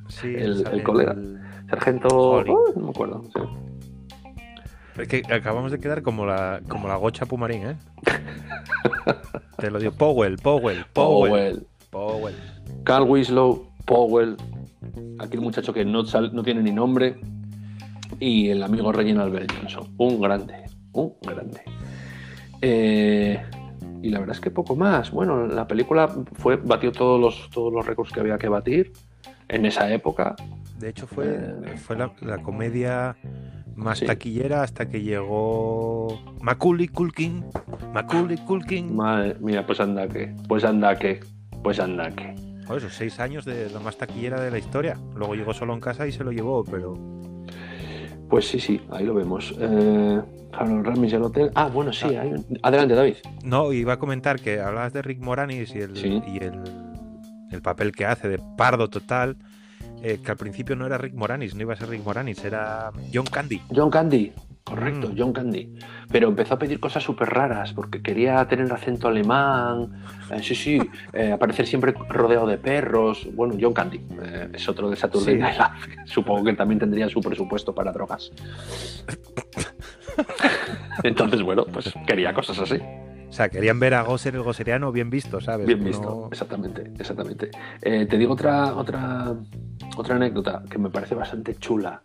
[0.07, 1.11] Sí, el- el colega.
[1.13, 2.07] el- sargento.
[2.09, 2.43] Oh,
[2.75, 3.23] no me acuerdo.
[3.33, 3.41] sí.
[4.97, 7.75] Es que acabamos de quedar como la, como la gocha Pumarín, ¿eh?
[9.57, 9.91] Te lo digo.
[9.91, 11.29] Powell, Powell, Powell.
[11.31, 11.67] Powell.
[11.91, 12.35] Powell.
[12.83, 14.35] Carl Winslow, Powell,
[15.19, 17.19] aquí el muchacho que no, sal- no tiene ni nombre,
[18.19, 19.93] y el amigo Reginald Bell Johnson.
[19.97, 21.61] Un grande, un grande.
[22.61, 23.41] Eh,
[24.01, 25.11] y la verdad es que poco más.
[25.11, 28.91] Bueno, la película fue, batió todos los, todos los récords que había que batir
[29.47, 30.35] en esa época.
[30.79, 31.77] De hecho, fue, Eh.
[31.77, 33.15] fue la, la comedia
[33.77, 34.05] más Sí.
[34.05, 37.45] taquillera hasta que llegó Macaulay Culkin.
[37.93, 38.93] Macaulay Culkin.
[38.95, 41.21] Madre mía, pues anda que, pues anda que,
[41.63, 42.35] pues anda que.
[42.65, 44.97] Joder, esos seis años de lo más taquillera de la historia.
[45.15, 46.95] Luego llegó solo en casa y se lo llevó, pero.
[48.29, 49.55] Pues sí, sí, ahí lo vemos.
[49.57, 51.51] Eh, Harold Ramis el hotel.
[51.55, 52.07] Ah, bueno, sí.
[52.07, 53.15] hay un- Adelante, David.
[53.43, 56.21] No, iba a comentar que hablabas de Rick Moranis y el, Sí.
[56.27, 56.61] y el,
[57.51, 59.37] el papel que hace de pardo total.
[60.03, 62.91] Eh, que al principio no era Rick Moranis, no iba a ser Rick Moranis, era
[63.13, 63.61] John Candy.
[63.73, 64.31] John Candy,
[64.63, 65.15] correcto, Mm.
[65.17, 65.75] John Candy.
[66.11, 70.79] Pero empezó a pedir cosas súper raras porque quería tener acento alemán, eh, sí, sí,
[71.13, 73.27] eh, aparecer siempre rodeado de perros.
[73.33, 74.01] Bueno, John Candy
[74.53, 75.41] es otro de Saturday Sí.
[75.41, 76.03] Night Live.
[76.05, 78.31] Supongo que también tendría su presupuesto para drogas.
[81.03, 82.77] Entonces, bueno, pues quería cosas así.
[83.29, 85.67] O sea, querían ver a Gosser el goseriano bien visto, ¿sabes?
[85.67, 87.51] Bien No- visto, exactamente, exactamente.
[87.81, 89.35] Eh, te digo otra, otra,
[89.97, 92.01] otra anécdota que me parece bastante chula.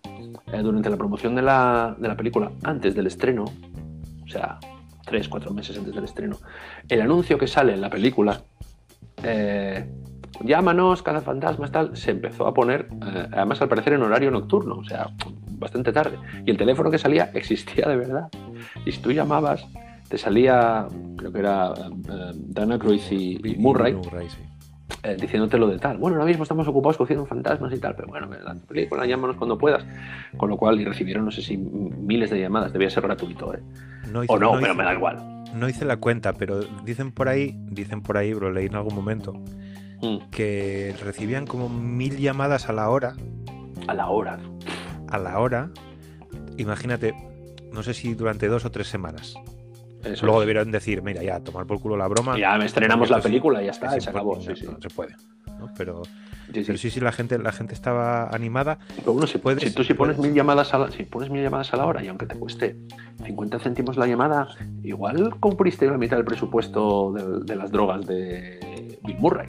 [0.53, 4.59] Eh, durante la promoción de la, de la película, antes del estreno, o sea,
[5.07, 6.39] tres, cuatro meses antes del estreno,
[6.89, 8.43] el anuncio que sale en la película,
[9.23, 9.89] eh,
[10.43, 14.77] llámanos, cada fantasma, tal, se empezó a poner, eh, además al parecer en horario nocturno,
[14.79, 15.09] o sea,
[15.59, 16.19] bastante tarde.
[16.45, 18.29] Y el teléfono que salía existía de verdad.
[18.85, 19.65] Y si tú llamabas,
[20.12, 24.37] te salía, creo que era eh, Dana Cruz y, y Murray, Murray, sí.
[25.05, 25.96] eh, diciéndote lo de tal.
[25.96, 29.57] Bueno, ahora mismo estamos ocupados cogiendo fantasmas y tal, pero bueno, la película, llámanos cuando
[29.57, 29.87] puedas.
[30.37, 33.61] Con lo cual, y recibieron, no sé si miles de llamadas, debía ser gratuito, ¿eh?
[34.12, 35.44] No hice- O no, no pero hice- me da igual.
[35.55, 38.94] No hice la cuenta, pero dicen por ahí, dicen por ahí, bro, leí en algún
[38.94, 39.33] momento,
[40.03, 43.14] Mm, que recibían como mil llamadas a la hora,
[43.87, 44.38] a la hora.
[45.09, 45.70] a la hora,
[46.59, 47.14] imagínate,
[47.72, 49.35] no sé si durante dos o tres semanas.
[50.05, 50.47] Eso Luego es.
[50.49, 52.38] debieron decir, mira, ya, tomar por culo la broma.
[52.38, 54.33] Ya me estrenamos la película y ya está, se acabó.
[54.33, 54.73] imposible, Sí, sí.
[54.73, 55.15] no, se puede.
[55.59, 55.71] ¿no?
[55.77, 56.62] Pero, Sí, sí.
[56.67, 58.79] pero sí, sí, la gente, la gente estaba animada.
[58.97, 61.43] Pero bueno, si, Puedes- si tú si pones mil llamadas a la, si pones mil
[61.43, 62.77] llamadas a la hora y aunque te cueste
[63.25, 64.49] 50 céntimos la llamada,
[64.83, 69.49] igual cumpliste la mitad del presupuesto de, de las drogas de Bill Murray.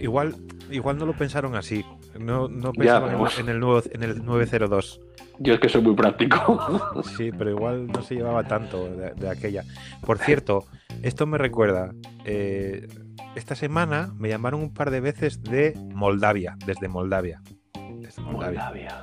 [0.00, 0.34] Igual,
[0.70, 1.84] igual no lo pensaron así.
[2.18, 5.00] No, no pensaban en, en el nuevo, en el 902.
[5.40, 7.02] Yo es que soy muy práctico.
[7.16, 9.62] Sí, pero igual no se llevaba tanto de, de aquella.
[10.04, 10.64] Por cierto,
[11.02, 11.92] esto me recuerda.
[12.24, 12.86] eh,
[13.36, 17.40] esta semana me llamaron un par de veces de Moldavia, desde Moldavia.
[18.00, 19.02] Desde Moldavia, Moldavia.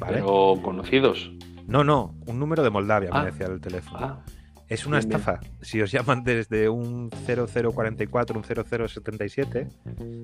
[0.00, 0.14] ¿vale?
[0.14, 1.30] Pero conocidos.
[1.68, 3.20] No, no, un número de Moldavia, Ah.
[3.22, 3.98] me decía el teléfono.
[4.04, 4.24] Ah,
[4.68, 5.20] es una bien, bien.
[5.20, 5.40] estafa.
[5.60, 9.68] Si os llaman desde un 0044, un 0077,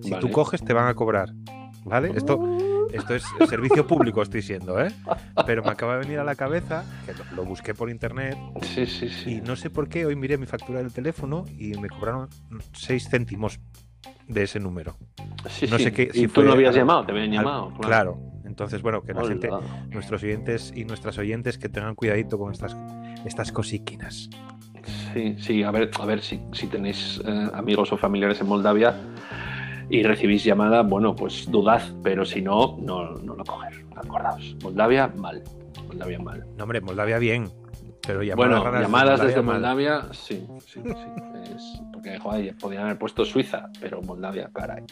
[0.02, 0.20] si Vale.
[0.20, 1.28] tú coges te van a cobrar.
[1.84, 2.10] ¿Vale?
[2.16, 2.38] Esto,
[2.92, 4.92] esto es servicio público, estoy siendo, ¿eh?
[5.46, 8.86] Pero me acaba de venir a la cabeza, que lo, lo busqué por internet, sí,
[8.86, 9.40] sí, y sí.
[9.44, 12.28] no sé por qué hoy miré mi factura del teléfono y me cobraron
[12.72, 13.60] 6 céntimos
[14.26, 14.96] de ese número.
[15.48, 15.84] Sí, no sí.
[15.84, 17.72] sé qué- Y si tú fue no habías al- llamado, te habían Al- llamado.
[17.80, 18.18] claro.
[18.44, 19.28] Entonces, bueno, que la Hola.
[19.28, 19.50] gente,
[19.90, 22.74] nuestros oyentes y nuestras oyentes que tengan cuidadito con estas,
[23.26, 24.30] estas cosiquinas.
[25.12, 28.94] Sí, sí, a ver, a ver si, si tenéis eh, amigos o familiares en Moldavia,
[29.90, 33.84] y recibís llamada, bueno, pues dudad, pero si no, no, no lo coger.
[33.96, 34.56] Acordaos.
[34.62, 35.42] Moldavia, mal.
[35.86, 36.46] Moldavia, mal.
[36.56, 37.50] No, hombre, Moldavia bien.
[38.06, 41.52] Pero llamadas, bueno, llamadas desde Moldavia, sí, sí, sí.
[41.54, 44.84] Es, porque joder, podrían haber puesto Suiza, pero Moldavia, caray.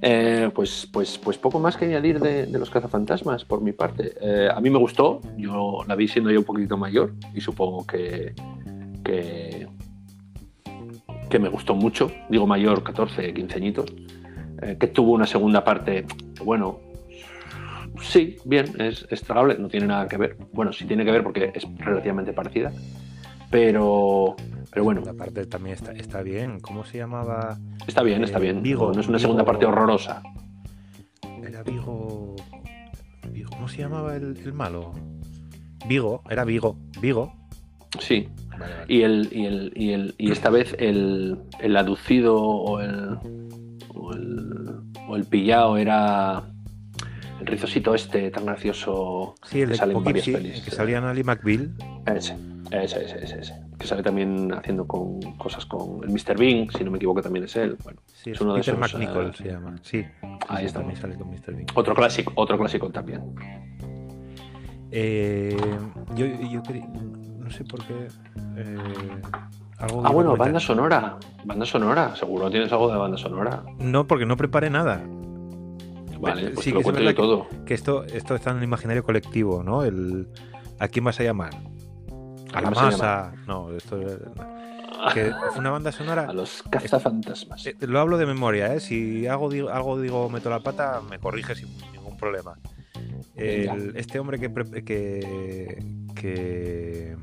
[0.00, 4.14] Eh, pues, pues, pues poco más que añadir de, de los cazafantasmas por mi parte.
[4.20, 7.86] Eh, a mí me gustó, yo la vi siendo yo un poquito mayor y supongo
[7.86, 8.34] que,
[9.04, 9.68] que,
[11.30, 13.94] que me gustó mucho, digo mayor, 14, 15 añitos,
[14.62, 16.06] eh, que tuvo una segunda parte,
[16.44, 16.78] bueno,
[18.00, 20.36] sí, bien, es, es tragable, no tiene nada que ver.
[20.52, 22.72] Bueno, sí tiene que ver porque es relativamente parecida,
[23.50, 24.36] pero,
[24.70, 25.02] pero bueno.
[25.04, 26.60] La parte también está, está bien.
[26.60, 27.58] ¿Cómo se llamaba?
[27.86, 28.62] Está bien, está Eh, bien.
[28.62, 30.22] Vigo, no es una Vigo- segunda parte horrorosa.
[31.46, 32.36] Era Vigo.
[33.30, 34.92] Vigo ¿Cómo se llamaba el, el malo?
[35.86, 36.76] Vigo, era Vigo.
[37.00, 37.34] Vigo.
[37.98, 38.28] Sí.
[38.58, 38.84] Vale, vale.
[38.88, 43.18] Y, el, y, el, y, el, y esta vez el, el aducido o el,
[43.94, 46.42] o el, o el pillado era
[47.40, 50.60] el rizosito este tan gracioso Sí, el que de sale en varias pelis.
[50.62, 51.74] que salía Nally McBeal.
[52.06, 52.36] Ese,
[52.70, 53.62] ese, ese, ese, ese.
[53.78, 56.38] Que sale también haciendo con cosas con el Mr.
[56.38, 57.76] Bean, si no me equivoco también es él.
[57.82, 59.74] Bueno, Sí, Es es uno de esos, McNichol eh, se llama.
[59.82, 60.04] Sí,
[60.48, 60.78] ahí está.
[60.78, 61.54] también sale con Mr.
[61.54, 61.66] Bean.
[61.74, 63.20] otro clásico, otro clásico también.
[64.92, 65.56] Eh,
[66.14, 66.62] yo, yo
[67.38, 68.08] no sé por qué.
[68.56, 68.76] eh,
[69.82, 70.38] algo Ah, bueno, comentar.
[70.38, 71.18] banda sonora.
[71.44, 73.62] Banda sonora, seguro tienes algo de banda sonora.
[73.78, 75.02] No, porque no preparé nada.
[76.20, 77.46] Vale, Sí pues que te lo es cuento yo todo.
[77.66, 79.82] Que esto, esto está en el imaginario colectivo, ¿no?
[79.82, 80.28] El,
[80.78, 81.50] ¿A quién vas a llamar?
[82.54, 83.32] A la masa.
[83.46, 83.98] No, esto
[85.14, 86.26] que fue una banda sonora.
[86.28, 87.66] A los cazafantasmas.
[87.66, 88.78] Eh, Lo hablo de memoria, ¿eh?
[88.78, 92.54] Si hago, digo, algo digo meto la pata, me corrige sin ningún problema.
[93.34, 94.52] El- este hombre que,
[94.84, 95.82] que,
[96.14, 97.16] que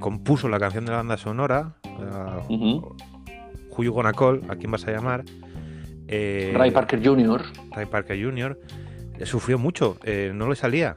[0.00, 2.94] compuso la canción de la banda sonora, uh,
[4.16, 5.24] Call, ¿a quién vas a llamar?
[6.08, 7.42] Eh, Ray Parker Jr.
[7.72, 8.58] Ray Parker Jr.
[9.18, 10.94] eh, sufrió mucho, eh, no le salía.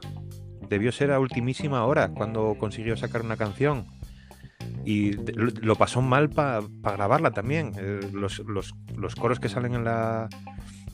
[0.68, 3.86] Debió ser a ultimísima hora cuando consiguió sacar una canción.
[4.84, 7.72] Y lo, pasó mal para grabarla también.
[8.12, 10.28] Los, los- los coros que salen en la,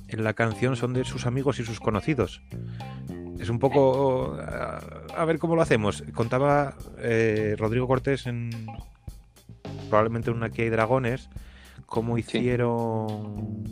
[0.08, 2.42] en la canción son de sus amigos y sus conocidos.
[3.38, 4.36] Es un poco...
[4.40, 6.02] A, ver cómo lo hacemos.
[6.14, 8.50] Contaba eh, Rodrigo Cortés en...
[9.88, 11.28] Probablemente en una Aquí hay dragones.
[11.86, 13.64] Cómo hicieron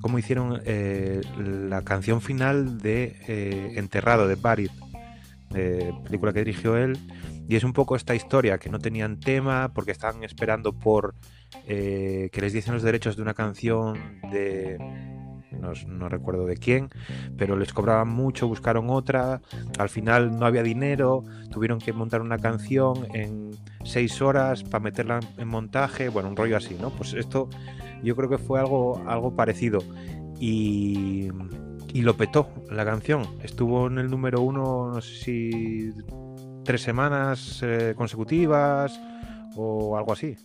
[0.00, 4.38] cómo hicieron eh, la canción final de eh, Enterrado de
[5.54, 6.98] eh, película que dirigió él.
[7.48, 11.14] Y es un poco esta historia, que no tenían tema porque estaban esperando por
[11.66, 14.78] que les diesen los derechos de una canción de...
[15.60, 16.88] No, recuerdo de quién,
[17.36, 19.40] pero les cobraban mucho, buscaron otra,
[19.78, 23.50] al final no había dinero, tuvieron que montar una canción en
[23.84, 26.90] seis horas para meterla en montaje, bueno, un rollo así, ¿no?
[26.90, 27.48] Pues esto
[28.02, 29.82] yo creo que fue algo, algo parecido.
[30.40, 31.28] Y,
[31.92, 33.22] y lo petó la canción.
[33.42, 35.92] Estuvo en el número uno, no sé si
[36.64, 39.00] tres semanas eh, consecutivas
[39.56, 40.36] o algo así.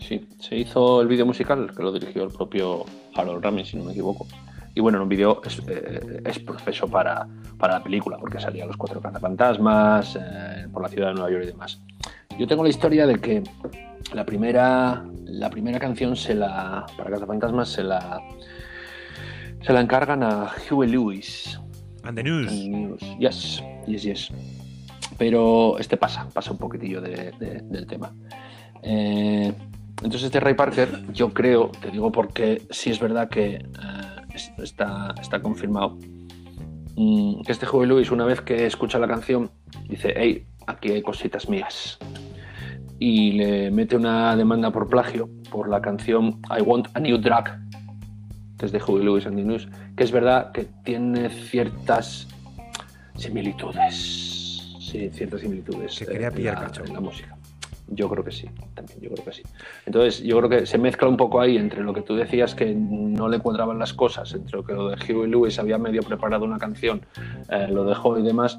[0.00, 3.84] Sí, se hizo el vídeo musical que lo dirigió el propio Harold Ramis, si no
[3.84, 4.26] me equivoco.
[4.74, 7.26] Y bueno, en un vídeo es, eh, es proceso para,
[7.58, 11.44] para la película, porque salían los cuatro cazafantasmas eh, por la ciudad de Nueva York
[11.44, 11.80] y demás.
[12.38, 13.42] Yo tengo la historia de que
[14.12, 18.20] la primera, la primera canción se la, para cazafantasmas se la,
[19.62, 21.58] se la encargan a Huey Lewis.
[22.04, 22.52] And the news.
[22.52, 23.00] And News.
[23.18, 24.28] Yes, yes, yes.
[25.18, 28.12] Pero este pasa, pasa un poquitillo de- de- del tema.
[28.82, 29.52] Eh,
[30.02, 33.62] entonces este Ray Parker, yo creo, te digo porque sí es verdad que eh,
[34.34, 35.98] es- está, está confirmado,
[36.96, 39.50] mm, que este Huey Lewis una vez que escucha la canción
[39.88, 41.98] dice, hey, aquí hay cositas mías.
[43.00, 47.44] Y le mete una demanda por plagio por la canción I Want a New Drug,
[48.58, 52.26] que es de Huey Lewis and the News, que es verdad que tiene ciertas
[53.16, 54.74] similitudes.
[54.80, 55.98] Sí, ciertas similitudes.
[55.98, 56.84] Que quería en pillar la- cacho.
[56.84, 57.37] en la música.
[57.90, 59.42] Yo creo que sí, también, yo creo que sí.
[59.86, 62.74] Entonces, yo creo que se mezcla un poco ahí entre lo que tú decías que
[62.74, 66.44] no le cuadraban las cosas, entre lo que lo de Huey Lewis había medio preparado
[66.44, 67.00] una canción,
[67.48, 68.58] eh, lo dejó y demás,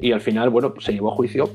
[0.00, 1.48] y al final, bueno, pues se llevó a juicio.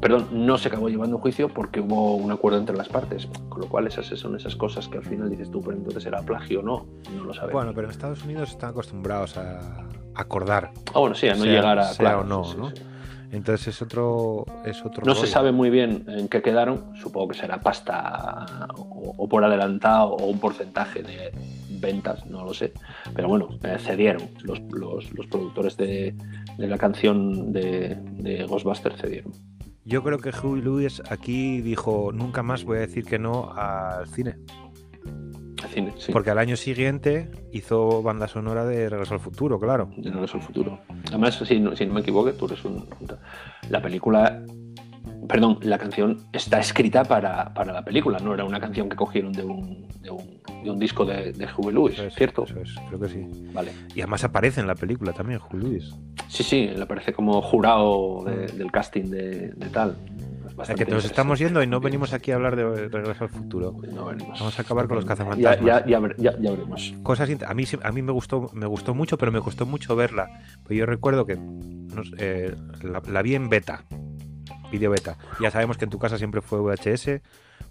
[0.00, 3.60] Perdón, no se acabó llevando a juicio porque hubo un acuerdo entre las partes, con
[3.60, 6.60] lo cual esas son esas cosas que al final dices tú, pero entonces era plagio
[6.60, 7.52] o no, no lo sabemos.
[7.52, 10.72] Bueno, pero en Estados Unidos están acostumbrados a acordar.
[10.92, 11.84] ah, bueno, sí, a no sea- llegar a...
[11.84, 12.70] sea claro, o no, sí, sí, ¿no?
[12.70, 12.74] sí.
[13.32, 17.38] Entonces es otro, es otro No se sabe muy bien en qué quedaron, supongo que
[17.38, 21.32] será pasta o, o por adelantado o un porcentaje de
[21.80, 22.72] ventas, no lo sé.
[23.14, 26.14] Pero bueno, eh, cedieron, los, los- los productores de,
[26.58, 29.32] de la canción de, de Ghostbusters cedieron.
[29.84, 34.06] Yo creo que Huey Lewis aquí dijo nunca más voy a decir que no al
[34.08, 34.36] cine.
[35.74, 36.12] Cine, sí.
[36.12, 39.90] Porque al año siguiente hizo banda sonora de Regreso al Futuro, claro.
[39.96, 40.78] De es el futuro.
[41.08, 42.86] Además, si no, si no me equivoco, tú eres un.
[43.68, 44.42] La película.
[45.28, 49.32] Perdón, la canción está escrita para, para la película, no era una canción que cogieron
[49.32, 52.44] de un, de un, de un disco de, de Huey Lewis, Eso es, ¿cierto?
[52.44, 53.26] Eso es, creo que sí.
[53.54, 53.72] Vale.
[53.94, 55.94] Y además aparece en la película también, Julio Luis.
[56.28, 59.96] Sí, sí, le parece como jurado de- del casting de, de tal.
[60.56, 63.30] O sea que nos estamos yendo y no venimos aquí a hablar de Regreso al
[63.30, 63.72] Futuro.
[63.92, 64.38] No venimos.
[64.38, 65.60] Vamos a acabar con los cazafantasmas.
[65.64, 66.94] ya, ya, ver- ya- ya veremos.
[67.02, 70.28] Cosas a mí a mí me gustó me gustó mucho, pero me costó mucho verla.
[70.64, 71.38] Pues yo recuerdo que
[72.18, 73.84] eh, la, la vi en beta,
[74.70, 75.16] video beta.
[75.40, 77.20] Ya sabemos que en tu casa siempre fue VHS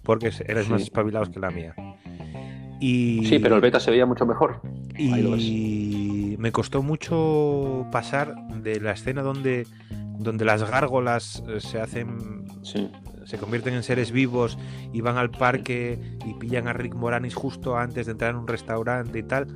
[0.02, 0.72] porque eres Sí.
[0.72, 1.74] más espabilados que la mía.
[2.80, 4.60] Y Sí, pero el beta se veía mucho mejor.
[4.98, 9.66] Y me costó mucho pasar de la escena donde
[10.18, 12.90] donde las gárgolas eh, se hacen Sí.
[13.26, 14.58] se convierten en seres vivos
[14.92, 18.48] y van al parque y pillan a Rick Moranis justo antes de entrar en un
[18.48, 19.46] restaurante y tal.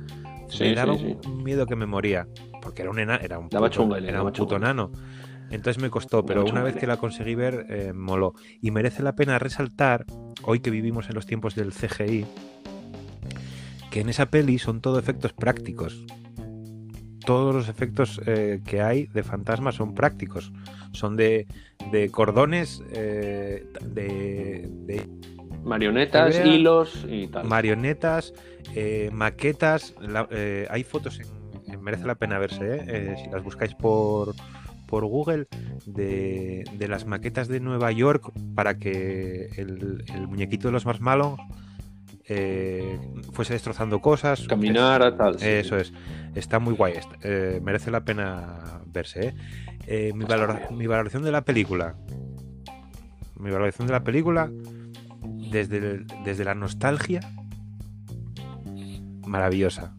[0.47, 2.27] Sí, me daba sí, un miedo que me moría.
[2.61, 4.91] Porque era un, ena- era un puto, era un puto nano.
[5.51, 8.33] Entonces me costó, pero una vez que la conseguí ver, eh, moló.
[8.61, 10.05] Y merece la pena resaltar,
[10.43, 12.25] hoy que vivimos en los tiempos del CGI,
[13.89, 16.05] que en esa peli son todo efectos prácticos.
[17.29, 20.51] Todos los efectos eh, que hay de fantasmas son prácticos.
[20.93, 21.45] Son de,
[21.91, 25.07] de cordones, eh, de, de
[25.63, 27.45] Marionetas, hilos y tal.
[27.45, 28.33] marionetas,
[28.73, 29.93] eh, maquetas.
[30.01, 30.27] la-
[30.71, 31.27] hay fotos, en,
[31.71, 34.33] en- merece la pena verse, si las buscáis por,
[34.87, 35.45] por Google,
[35.85, 41.39] de, de las maquetas de Nueva York para que el, el muñequito de los Marshmallows
[42.29, 42.99] eh,
[43.33, 44.47] fuese destrozando cosas.
[44.47, 45.39] Caminar, a tal.
[45.39, 45.91] sí, Eso es.
[46.35, 46.93] Está muy guay.
[47.23, 49.33] eh, merece la pena verse.
[49.87, 50.13] ¿eh?
[50.13, 50.25] Mi,
[50.87, 51.95] valoración de la película.
[53.37, 54.49] Mi valoración de la película.
[55.51, 57.19] Desde, el- desde la nostalgia.
[59.25, 59.95] Maravillosa.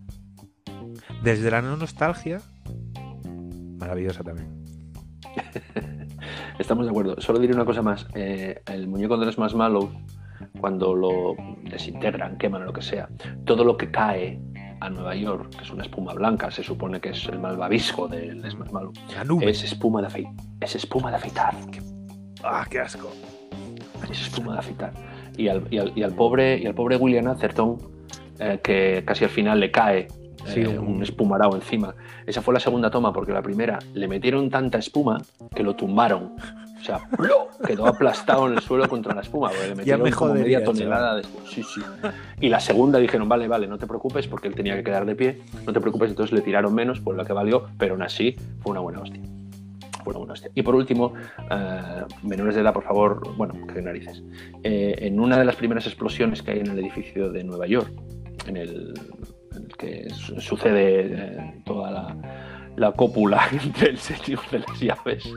[1.22, 2.40] Desde la no nostalgia.
[3.78, 4.62] Maravillosa también.
[6.58, 7.16] Estamos de acuerdo.
[7.20, 8.06] Solo diré una cosa más.
[8.14, 9.86] El muñeco de los más malos,
[10.60, 13.08] cuando lo desintegran, queman o lo que sea,
[13.44, 14.40] todo lo que cae
[14.80, 18.44] a Nueva York, que es una espuma blanca, se supone que es el malvavisco del
[18.44, 19.50] es más malo, La nube.
[19.50, 20.32] es espuma de afeitar.
[20.60, 21.54] Es espuma de afeitar.
[22.42, 23.10] ¡Ah, qué asco!
[24.10, 24.92] Es espuma de afeitar.
[25.36, 27.76] Y al, y al- y al pobre, y al pobre William Atherton,
[28.38, 30.08] eh, que casi al final le cae
[30.46, 31.94] Sí, eh, un- un espumarao encima.
[32.24, 35.20] Esa fue la segunda toma, porque la primera le metieron tanta espuma
[35.54, 36.34] que lo tumbaron.
[36.80, 37.48] O sea, ¡plo!
[37.66, 41.14] quedó aplastado en el suelo contra la espuma, porque le metieron me como media tonelada
[41.16, 41.44] de espuma.
[41.48, 41.80] Sí, sí.
[42.40, 45.14] Y la segunda dijeron, vale, vale, no te preocupes, porque él tenía que quedar de
[45.14, 48.34] pie, no te preocupes, entonces le tiraron menos, por lo que valió, pero aún así
[48.60, 49.20] fue una buena hostia.
[50.02, 50.50] Fue una buena hostia.
[50.54, 51.12] Y por último,
[51.50, 54.22] eh, menores de edad, por favor, bueno, que narices.
[54.62, 57.90] Eh, en una de las primeras explosiones que hay en el edificio de Nueva York,
[58.46, 58.94] en el,
[59.54, 62.16] en el que su- sucede eh, toda la,
[62.76, 65.30] la cópula entre el señor de las llaves.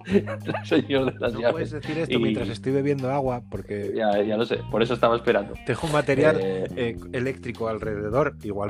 [0.06, 1.52] el señor de las No llaves.
[1.52, 4.94] puedes decir esto Y- mientras estoy bebiendo agua porque Ya, ya lo sé, por eso
[4.94, 5.54] estaba esperando.
[5.66, 8.36] dejo un material Eh, eh, eléctrico alrededor.
[8.42, 8.68] Igual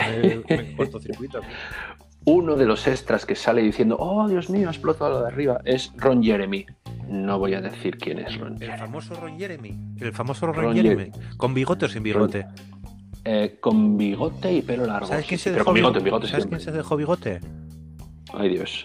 [0.48, 1.40] me, me cortocircuito.
[2.24, 5.60] uno de los extras que sale diciendo, oh Dios mío, ha explotado lo de arriba,
[5.64, 6.66] es Ron Jeremy.
[7.08, 8.78] No voy a decir quién es Ron El Jeremy.
[8.78, 9.78] famoso Ron Jeremy.
[10.00, 11.10] El famoso Ron, Ron Jeremy.
[11.36, 12.46] ¿Con bigote o sin bigote?
[13.24, 15.06] Eh, con bigote y pelo largo.
[15.08, 16.04] ¿Sabes quién se dejó bigote, bigote?
[16.04, 17.40] bigote ¿Sabes quién se dejó bigote?
[18.32, 18.84] Ay Dios.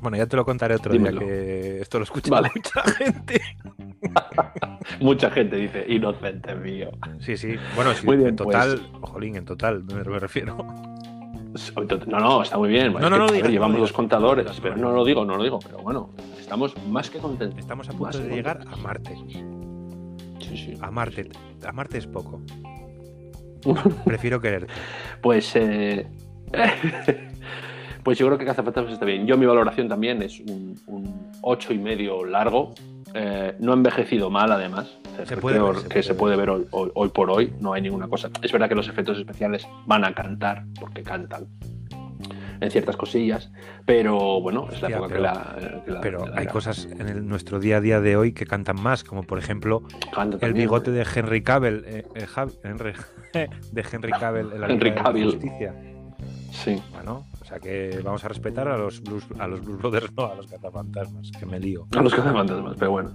[0.00, 1.20] Bueno, ya te lo contaré otro Dímelo.
[1.20, 2.50] día, que esto lo escucha Vale.
[2.54, 3.40] mucha gente.
[5.00, 6.90] Mucha gente dice, inocente mío.
[7.20, 7.54] Sí, sí.
[7.76, 10.56] Bueno, sí, Muy bien, en total, jolín, en total, me, me refiero.
[12.06, 12.92] No, no, está muy bien.
[12.94, 13.90] No, no, que, no a ver, digas, no llevamos digas.
[13.90, 15.58] los contadores, pero no lo digo, no lo digo.
[15.58, 17.58] Pero bueno, estamos más que contentos.
[17.58, 18.76] Estamos a punto de llegar a.
[18.76, 19.14] Marte.
[20.40, 20.74] Sí, sí.
[20.80, 21.28] A Marte.
[21.66, 22.40] A Marte es poco.
[24.04, 24.72] Prefiero quererte.
[25.20, 26.08] Pues, eh,
[28.10, 29.24] pues yo creo que Cazafantasmas está bien.
[29.24, 32.74] Yo mi valoración también es un, un ocho y medio largo.
[33.14, 34.98] Eh, no ha envejecido mal, además.
[35.26, 37.52] Se puede ver, se que puede se puede ver hoy, hoy- hoy por hoy.
[37.60, 38.28] No hay ninguna cosa.
[38.42, 41.46] Es verdad que los efectos especiales van a cantar, porque cantan
[42.60, 43.52] en ciertas cosillas,
[43.86, 46.42] pero bueno, es la Hostia, época pero- que la, que la- Pero que la hay
[46.42, 46.52] era.
[46.52, 49.84] cosas en el- nuestro día a día de hoy que cantan más, como por ejemplo
[50.12, 50.54] Canta el también.
[50.66, 52.26] bigote de Henry Cavill, eh, eh,
[52.64, 52.92] Henry-
[53.72, 55.24] de Henry Cavill en la Henry Liga de Cavill.
[55.30, 55.74] Justicia.
[56.50, 56.82] Sí.
[56.92, 60.34] Bueno, sea que vamos a respetar a los Blues, a los Blues Brothers, no a
[60.34, 61.86] los cazafantasmas, que me lío.
[61.96, 63.10] A los cazafantasmas, pero bueno.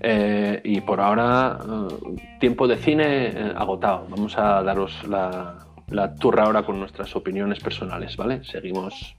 [0.00, 4.06] Eh, y por ahora, eh, tiempo de cine eh, agotado.
[4.10, 5.56] Vamos a daros la,
[5.88, 8.44] la turra ahora con nuestras opiniones personales, ¿vale?
[8.44, 9.16] Seguimos.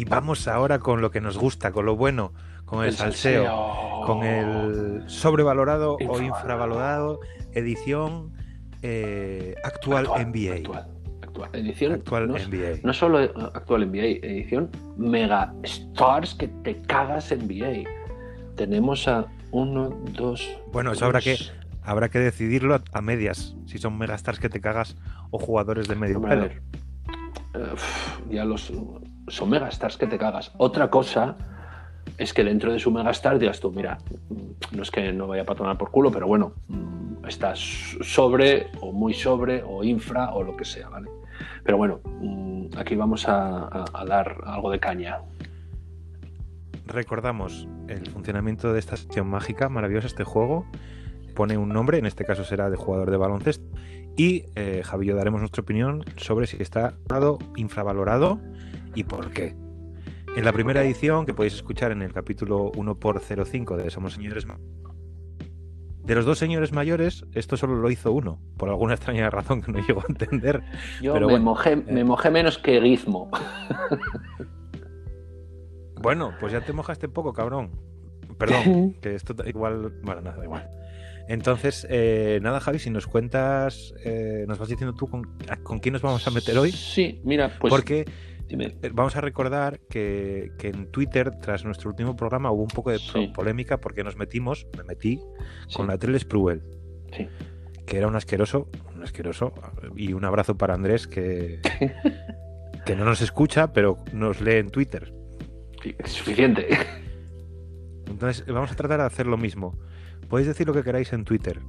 [0.00, 2.32] Y vamos ahora con lo que nos gusta, con lo bueno,
[2.64, 7.20] con el, salseo, con el sobrevalorado o Infravalorado.
[7.52, 8.32] edición
[8.80, 10.54] eh, actual, NBA.
[10.54, 10.86] Actual,
[11.20, 11.50] actual.
[11.52, 12.78] Edición Actual no, NBA.
[12.82, 13.18] no solo
[13.52, 17.84] actual NBA, edición Mega Stars que te cagas NBA.
[18.56, 20.48] Tenemos a uno, dos.
[20.72, 21.36] Bueno, eso habrá que,
[21.82, 24.96] habrá que decidirlo a, medias, si son megastars que te cagas
[25.30, 26.48] o jugadores de medio pelo.
[28.30, 28.72] Ya los
[29.28, 30.52] son megastars que te cagas.
[30.58, 31.36] Otra cosa
[32.18, 33.98] es que dentro de su megastar digas tú, mira,
[34.28, 37.58] mm, no es que no vaya a patronar por culo, pero bueno, mm, estás
[38.02, 41.08] sobre o muy sobre o infra o lo que sea, ¿vale?
[41.64, 45.18] Pero bueno, mm, aquí vamos a, a- a dar algo de caña.
[46.86, 50.66] Recordamos el funcionamiento de esta sección mágica, maravillosa este juego.
[51.36, 53.64] Pone un nombre, en este caso será de jugador de baloncesto.
[54.16, 58.40] Y eh, Javi y yo daremos nuestra opinión sobre si está valorado, infravalorado
[58.94, 59.54] y por qué.
[60.36, 64.46] En la primera edición, que podéis escuchar en el capítulo 1x05 de Somos Señores
[66.04, 69.72] De los dos señores mayores, esto solo lo hizo uno, por alguna extraña razón que
[69.72, 70.62] no llego a entender.
[71.02, 71.84] Yo Pero me, bueno, mojé, eh.
[71.88, 73.30] me mojé menos que Gizmo.
[76.00, 77.72] Bueno, pues ya te mojaste poco, cabrón.
[78.38, 79.92] Perdón, que esto igual.
[80.02, 80.68] Bueno, nada, da igual.
[81.30, 86.02] Entonces, eh, nada, Javi, si nos cuentas, eh, nos vas diciendo tú con, quién nos
[86.02, 87.70] vamos a meter hoy, Sí, mira, pues.
[87.70, 88.04] porque
[88.48, 88.76] dime.
[88.82, 92.90] eh, vamos a recordar que, que en Twitter, tras nuestro último programa, hubo un poco
[92.90, 93.30] de Sí.
[93.32, 95.20] polémica porque nos metimos, me metí,
[95.68, 96.62] Sí, con la Trell Spruel,
[97.16, 97.28] sí.
[97.86, 99.52] que era un asqueroso, un asqueroso,
[99.94, 101.60] y un abrazo para Andrés, que,
[102.84, 105.12] que no nos escucha, pero nos lee en Twitter.
[105.96, 106.66] Es suficiente.
[108.08, 109.78] Entonces, vamos a tratar de hacer lo mismo.
[110.30, 111.60] Podéis decir lo que queráis en Twitter.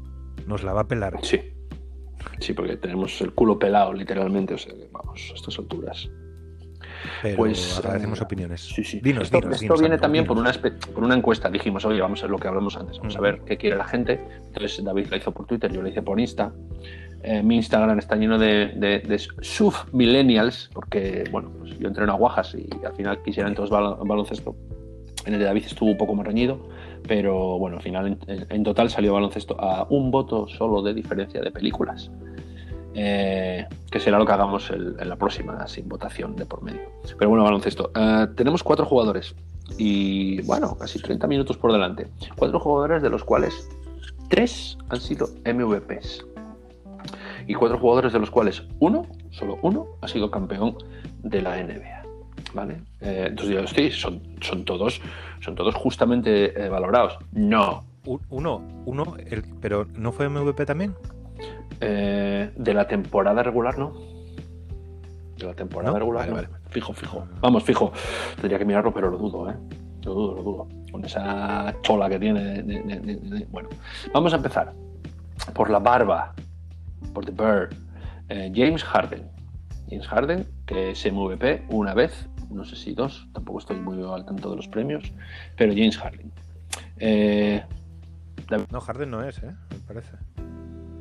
[0.48, 1.20] Nos la va a pelar.
[1.24, 1.42] Sí.
[2.40, 4.54] Sí, porque tenemos el culo pelado, literalmente.
[4.54, 6.10] O sea, vamos, a estas alturas.
[7.24, 8.62] Pero Pues, agradecemos eh, opiniones.
[8.62, 9.00] Sí, sí.
[9.02, 10.52] Dinos, esto dinos, esto dinos, viene Andrew, también por una,
[10.94, 11.50] por una encuesta.
[11.50, 12.98] Dijimos, oye, vamos a ver lo que hablamos antes.
[13.00, 13.24] Vamos a Mm.
[13.24, 14.20] ver qué quiere la gente.
[14.48, 16.54] Entonces David la hizo por Twitter, yo la hice por Insta.
[17.24, 22.16] Eh, mi Instagram está lleno de, de, de sub-millennials, porque, bueno, pues yo entreno a
[22.16, 24.56] Guajas y al final quisieran todos bal- baloncesto.
[25.26, 26.68] En el de David estuvo un poco más reñido,
[27.08, 31.52] pero bueno, al final en, total salió baloncesto a un voto solo de diferencia de
[31.52, 32.12] películas.
[32.94, 36.82] Eh, que será lo que hagamos en la próxima, sin votación de por medio.
[37.18, 37.92] Pero bueno, baloncesto.
[37.96, 39.34] Eh, tenemos cuatro jugadores
[39.78, 42.08] y, bueno, casi 30 minutos por delante.
[42.36, 43.70] Cuatro jugadores de los cuales
[44.30, 46.26] tres han sido MVPs.
[47.48, 50.78] Y cuatro jugadores de los cuales uno, solo uno, ha sido campeón
[51.24, 52.01] de la NBA.
[52.54, 52.82] ¿Vale?
[53.02, 55.02] Eh, entonces digo, sí, son, son, todos,
[55.40, 57.18] son todos justamente eh, valorados.
[57.32, 57.84] No.
[58.06, 60.96] Un- Uno, uno, el- pero ¿no fue MVP también?
[61.80, 63.94] Eh, de la temporada regular, no.
[65.38, 66.00] De la temporada ¿No?
[66.00, 66.54] regular, Vale, no.
[66.54, 66.64] vale.
[66.70, 67.26] Fijo, fijo.
[67.42, 67.92] Vamos, fijo.
[68.36, 69.56] Tendría que mirarlo, pero lo dudo, ¿eh?
[70.04, 70.68] Lo dudo, lo dudo.
[70.92, 72.44] Con esa chola que tiene.
[72.44, 73.70] de- de- de- de- de- Bueno,
[74.14, 74.74] vamos a empezar.
[75.54, 76.34] Por la barba.
[77.14, 77.74] Por The Bird.
[78.56, 79.30] James Harden.
[79.90, 84.26] James Harden, que es MVP una vez, no sé si dos, tampoco estoy muy al
[84.26, 85.12] tanto de los premios,
[85.58, 86.32] pero James Harden.
[86.98, 87.64] Eh,
[88.72, 89.52] No, Harden no es, ¿eh?
[89.72, 90.16] Me parece.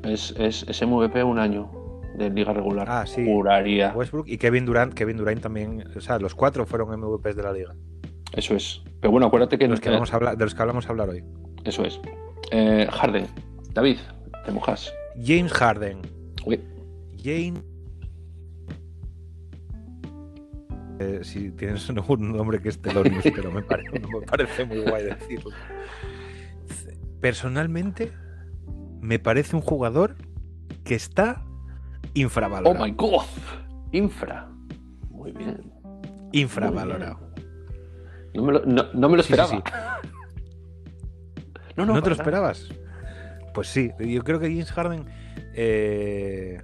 [0.05, 1.71] es, es, es MVP un año
[2.17, 2.87] de liga regular.
[2.89, 3.25] Ah, sí.
[3.25, 3.93] Juraría.
[3.95, 4.95] Westbrook y Kevin Durant.
[4.95, 7.75] Kevin Durant también, o sea, los cuatro fueron MVPs de la liga.
[8.33, 8.83] Eso es.
[9.01, 10.91] Pero bueno, acuérdate que De los que, vamos a hablar, de los que hablamos a
[10.91, 11.25] hablar hoy.
[11.65, 12.01] Eso es.
[12.53, 13.27] Eh, Harden.
[13.73, 13.99] David,
[14.45, 14.93] te mojas.
[15.23, 16.01] James Harden.
[16.47, 16.61] Uy,
[17.23, 17.61] James.
[21.01, 24.81] Eh, si tienes un, nombre que es Telonius, pero me parece, no me parece muy
[24.83, 25.51] guay decirlo.
[27.21, 28.13] Personalmente,
[29.01, 30.17] me parece un jugador
[30.85, 32.85] que está Oh infravalorado.
[32.85, 33.25] my god.
[33.93, 34.49] Infra.
[35.09, 35.73] Muy bien.
[36.33, 37.19] infravalorado.
[37.19, 37.41] Muy bien.
[38.35, 39.51] No me lo, no, no me lo Sí, sí, esperaba.
[39.51, 39.63] sí.
[41.77, 42.23] No, ¿No, no, te lo nada.
[42.23, 42.69] esperabas?
[43.55, 45.07] Pues sí, yo creo que James Harden
[45.55, 46.61] eh,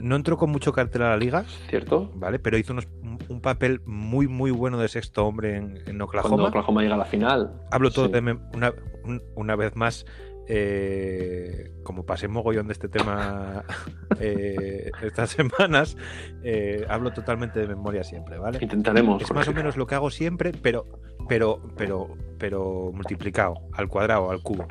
[0.00, 2.10] no entró con mucho cartel a la liga, ¿Cierto?
[2.14, 2.38] ¿vale?
[2.38, 2.88] Pero hizo unos-
[3.28, 6.48] un, papel muy, muy bueno de sexto hombre en, en Cuando Oklahoma.
[6.48, 7.52] Oklahoma llega a la final.
[7.70, 8.12] Hablo todo Sí.
[8.12, 8.20] de
[8.54, 8.74] una,
[9.04, 10.04] un- una vez más,
[10.48, 13.64] eh, como pasé mogollón de este tema
[14.20, 15.96] eh, estas semanas,
[16.42, 18.58] eh, hablo totalmente de memoria siempre, ¿vale?
[18.60, 19.22] Intentaremos.
[19.22, 20.86] Es más o menos lo que hago siempre, pero,
[21.28, 24.66] pero, pero, pero multiplicado, al cuadrado, al cubo.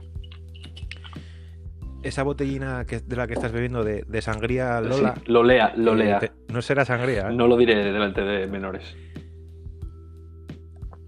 [2.02, 5.16] Esa botellina que, de la que estás bebiendo de, de sangría Lola.
[5.16, 7.30] Sí, lo lea, lo eh, te- no será sangría.
[7.30, 7.34] ¿eh?
[7.34, 8.96] No lo diré delante de menores.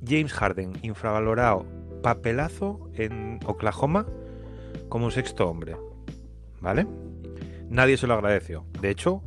[0.06, 1.66] James Harden, infravalorado,
[2.02, 4.06] papelazo en Oklahoma
[4.90, 5.78] como un sexto hombre.
[6.60, 6.86] ¿Vale?
[7.70, 8.66] Nadie se lo agradeció.
[8.82, 9.22] De hecho,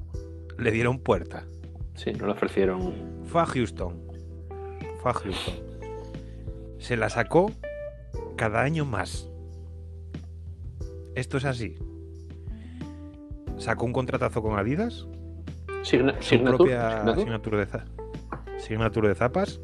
[0.59, 1.45] le dieron puerta.
[1.95, 2.93] Sí, no le ofrecieron.
[3.25, 4.03] Fue a Houston.
[5.01, 5.55] fue a Houston.
[6.79, 7.51] Se la sacó
[8.37, 9.31] cada año más.
[11.15, 11.77] Esto es así.
[13.59, 15.07] Sacó un contratazo con Adidas,
[15.83, 17.15] Signa- su Signature, propia de,
[18.61, 19.61] signature de zapas,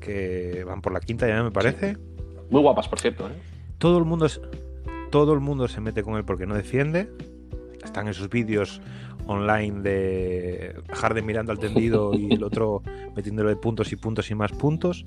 [0.00, 1.96] que van por la quinta ya me parece.
[2.50, 3.26] Muy guapas, por cierto.
[3.28, 3.32] ¿eh?
[3.78, 4.40] Todo el mundo es-
[5.10, 7.10] todo el mundo se mete con él porque no defiende.
[7.82, 8.80] Están esos vídeos
[9.26, 12.82] online de Harden mirando al tendido y el otro
[13.16, 15.04] metiéndole puntos y puntos y más puntos.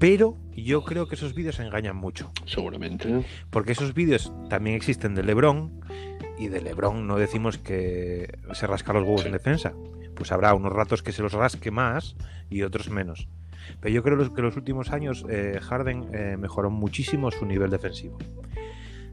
[0.00, 2.32] Pero yo creo que esos vídeos engañan mucho.
[2.46, 3.24] Seguramente.
[3.50, 5.80] Porque esos vídeos también existen de Lebron.
[6.38, 9.26] Y de Lebron no decimos que se rasca los huevos Sí.
[9.28, 9.74] en defensa.
[10.16, 12.16] Pues habrá unos ratos que se los rasque más
[12.48, 13.28] y otros menos.
[13.80, 18.18] Pero yo creo que los últimos años eh, Harden eh, mejoró muchísimo su nivel defensivo.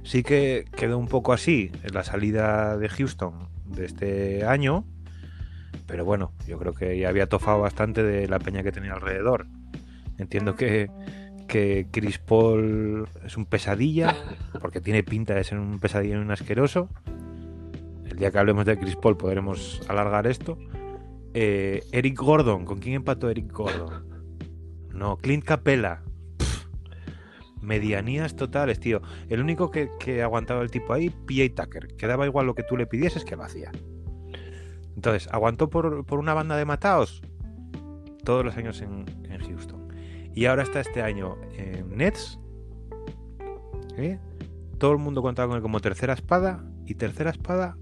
[0.03, 4.85] Sí que quedó un poco así en la salida de Houston de este año.
[5.85, 9.47] Pero bueno, yo creo que ya había tofado bastante de la peña que tenía alrededor.
[10.17, 10.89] Entiendo que,
[11.47, 14.15] que Chris Paul es un pesadilla,
[14.61, 16.89] porque tiene pinta de ser un pesadilla y un asqueroso.
[18.05, 20.57] El día que hablemos de Chris Paul podremos alargar esto.
[21.33, 24.07] Eh, Eric Gordon, ¿con quién empató Eric Gordon?
[24.91, 26.01] No, Clint Capella.
[26.37, 26.65] Pff,
[27.61, 29.01] medianías totales, tío.
[29.29, 32.63] El único que, que aguantaba el tipo ahí, PJ Tucker, que daba igual lo que
[32.63, 33.71] tú le pidieses que lo hacía.
[34.95, 37.21] Entonces, ¿aguantó por, por una banda de mataos?
[38.23, 39.76] Todos los años en, en Houston.
[40.37, 42.39] Y ahora está este año en Nets.
[43.97, 44.19] ¿eh?
[44.77, 46.63] Todo el mundo contaba con él como tercera espada.
[46.85, 47.75] Y tercera espada,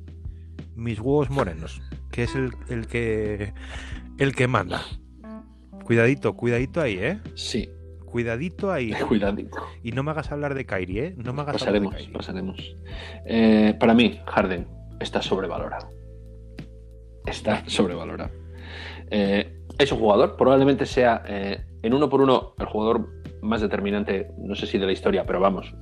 [0.73, 1.81] mis huevos morenos.
[2.11, 3.53] Que es el, el que
[4.19, 4.81] el que manda.
[5.83, 7.19] Cuidadito, cuidadito ahí, ¿eh?
[7.33, 7.69] Sí,
[8.05, 8.93] Cuidadito ahí.
[9.09, 9.57] cuidadito.
[9.83, 11.15] Y no me hagas hablar de Kyrie, ¿eh?
[11.17, 12.13] No me hagas hablar de Pasaremos, Kyrie.
[12.13, 12.77] pasaremos.
[13.25, 14.65] Eh, para mí, Harden
[15.01, 15.89] está sobrevalorado.
[17.25, 18.31] Está sobrevalorado.
[19.11, 23.09] Eh, es un jugador, probablemente sea eh, en uno por uno el jugador
[23.41, 25.73] más determinante, no sé si de la historia, pero vamos,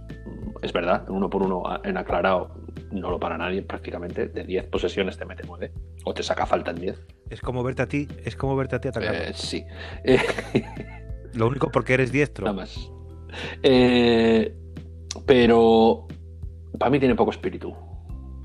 [0.61, 4.27] es verdad, en uno por uno en aclarado no lo para nadie prácticamente.
[4.27, 5.71] De 10 posesiones te mete 9
[6.05, 7.07] o te saca falta en 10.
[7.29, 9.19] Es como verte a ti, es como verte a ti atacando.
[9.19, 9.65] Eh, sí.
[10.03, 10.19] Eh,
[11.33, 12.45] Lo único porque eres diestro.
[12.45, 12.91] Nada más.
[13.63, 14.55] Eh,
[15.25, 16.07] pero
[16.77, 17.75] para mí tiene poco espíritu.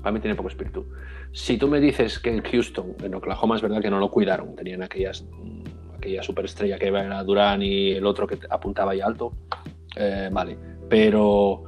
[0.01, 0.89] Para mí tiene poco espíritu.
[1.31, 4.55] Si tú me dices que en Houston, en Oklahoma es verdad que no lo cuidaron,
[4.55, 9.33] tenían aquellas, mm, aquella superestrella que era Durán y el otro que apuntaba ahí alto,
[9.95, 10.57] eh, vale.
[10.89, 11.63] Pero,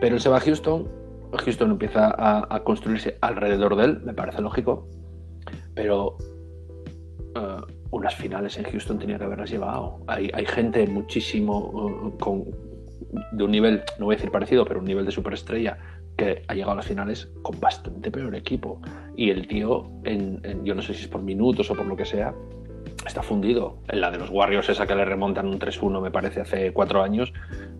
[0.00, 0.88] pero él se va a Houston,
[1.32, 4.86] Houston empieza a, construirse alrededor de él, me parece lógico,
[5.74, 6.16] pero
[7.34, 7.60] eh,
[7.90, 10.00] unas finales en Houston tenía que haberlas llevado.
[10.06, 12.44] Hay, hay gente muchísimo eh, con
[13.32, 15.78] de un nivel, no voy a decir parecido, pero un nivel de superestrella
[16.16, 18.80] que ha llegado a las finales con bastante peor equipo.
[19.16, 21.96] Y el tío, en, en- yo no sé si es por minutos o por lo
[21.96, 22.34] que sea,
[23.06, 23.78] está fundido.
[23.88, 27.02] En la de los Warriors, esa que le remontan un 3-1, me parece, hace cuatro
[27.02, 27.32] años,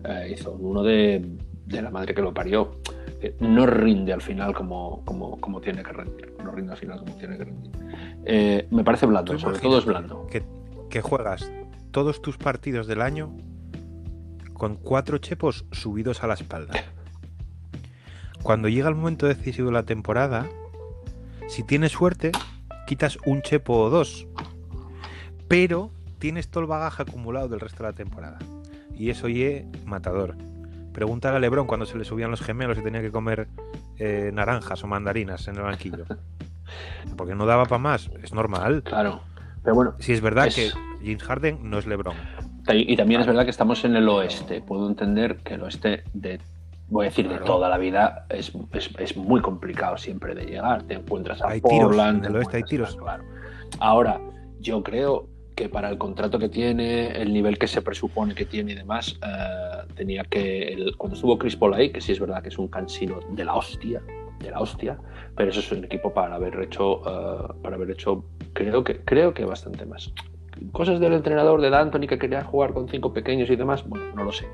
[0.05, 1.25] eh, hizo un uno de,
[1.65, 2.79] de la madre que lo parió.
[3.21, 6.33] Eh, No rinde al final como, como, como tiene que rendir.
[6.43, 7.71] No rinde al final como tiene que rendir.
[8.25, 10.27] Eh, me parece blando, sobre todo es blando.
[10.27, 10.43] Que,
[10.89, 11.51] que juegas
[11.91, 13.35] todos tus partidos del año
[14.53, 16.73] con cuatro chepos subidos a la espalda.
[18.47, 20.45] Cuando llega el momento decisivo de la temporada,
[21.49, 22.31] si tienes suerte,
[22.87, 24.25] quitas un chepo o dos.
[25.49, 28.39] Pero tienes todo el bagaje acumulado del resto de la temporada.
[28.95, 30.37] Y eso ye matador.
[30.93, 33.49] Pregúntale a Lebron cuando se le subían los gemelos y tenía que comer
[33.97, 36.05] eh, naranjas o mandarinas en el banquillo.
[37.17, 38.81] Porque no daba para más, es normal.
[38.83, 39.23] Claro.
[39.61, 40.69] Pero bueno, Si es verdad Es- que
[41.01, 42.15] James Harden no es LeBron.
[42.69, 44.61] Y también es verdad que estamos en el oeste.
[44.61, 46.39] Puedo entender que el oeste, de,
[46.89, 50.83] voy a decir, de toda la vida, es, es- es muy complicado siempre de llegar.
[50.83, 52.19] Te encuentras a Hay tiros, Portland.
[52.19, 52.95] en el te oeste hay tiros.
[52.95, 53.23] Claro.
[53.79, 54.19] Ahora,
[54.59, 58.73] yo creo que para el contrato que tiene, el nivel que se presupone que tiene
[58.73, 60.67] y demás, eh, tenía que.
[60.73, 63.43] el- cuando estuvo Chris Paul ahí, que sí es verdad que es un cansino de
[63.43, 64.01] la hostia,
[64.39, 64.97] de la hostia,
[65.35, 68.23] pero eso es un equipo para haber hecho, eh, para haber hecho,
[68.53, 70.13] creo que, creo que bastante más
[70.71, 74.23] cosas del entrenador de D'Antoni que quería jugar con cinco pequeños y demás, bueno, no
[74.23, 74.47] lo sé.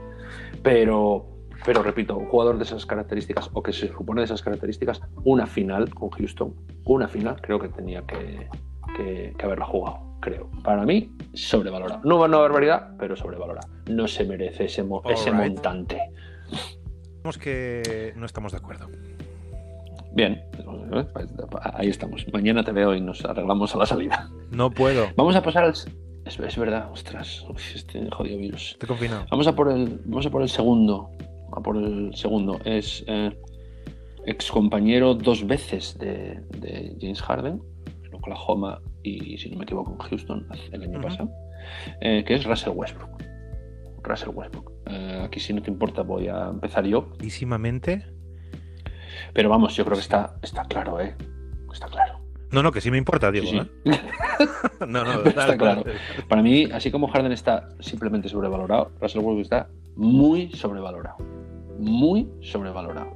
[0.61, 1.25] Pero,
[1.65, 5.47] pero repito, un jugador de esas características, o que se supone de esas características, una
[5.47, 6.53] final con Houston,
[6.85, 8.47] una final, creo que tenía que,
[8.97, 10.49] que- que haberla jugado, creo.
[10.63, 12.01] Para mí, sobrevalorado.
[12.03, 13.67] No una barbaridad, pero sobrevalorado.
[13.89, 15.53] No se merece ese, mo- ese Alright.
[15.53, 15.99] montante.
[17.23, 18.87] Vemos que no estamos de acuerdo.
[20.13, 20.43] Bien,
[21.73, 22.25] ahí estamos.
[22.31, 24.29] Mañana te veo y nos arreglamos a la salida.
[24.51, 25.07] No puedo.
[25.15, 25.71] Vamos a pasar al...
[25.71, 27.43] Es, es verdad, ostras,
[27.75, 28.71] este jodido virus.
[28.73, 29.25] Estoy confinado.
[29.31, 31.09] Vamos a por el, vamos a por el segundo.
[31.55, 32.59] A por el segundo.
[32.65, 33.31] Es eh,
[34.25, 37.61] ex compañero dos veces de, de James Harden,
[38.03, 41.29] en Oklahoma y, si no me equivoco, en Houston el año pasado,
[42.01, 43.09] eh, que es Russell Westbrook.
[44.03, 44.71] Russell Westbrook.
[44.87, 47.13] Eh, aquí, si no te importa, voy a empezar yo.
[49.33, 51.15] Pero vamos, yo creo que está, está claro, ¿eh?
[51.71, 52.19] Está claro.
[52.51, 53.47] No, no, que sí me importa, Diego.
[53.47, 53.91] Sí, sí.
[53.91, 53.99] ¿eh?
[54.87, 55.83] no, no, Está claro.
[56.27, 61.17] Para mí, así como Harden está simplemente sobrevalorado, Russell Westbrook está muy sobrevalorado.
[61.79, 63.15] Muy sobrevalorado.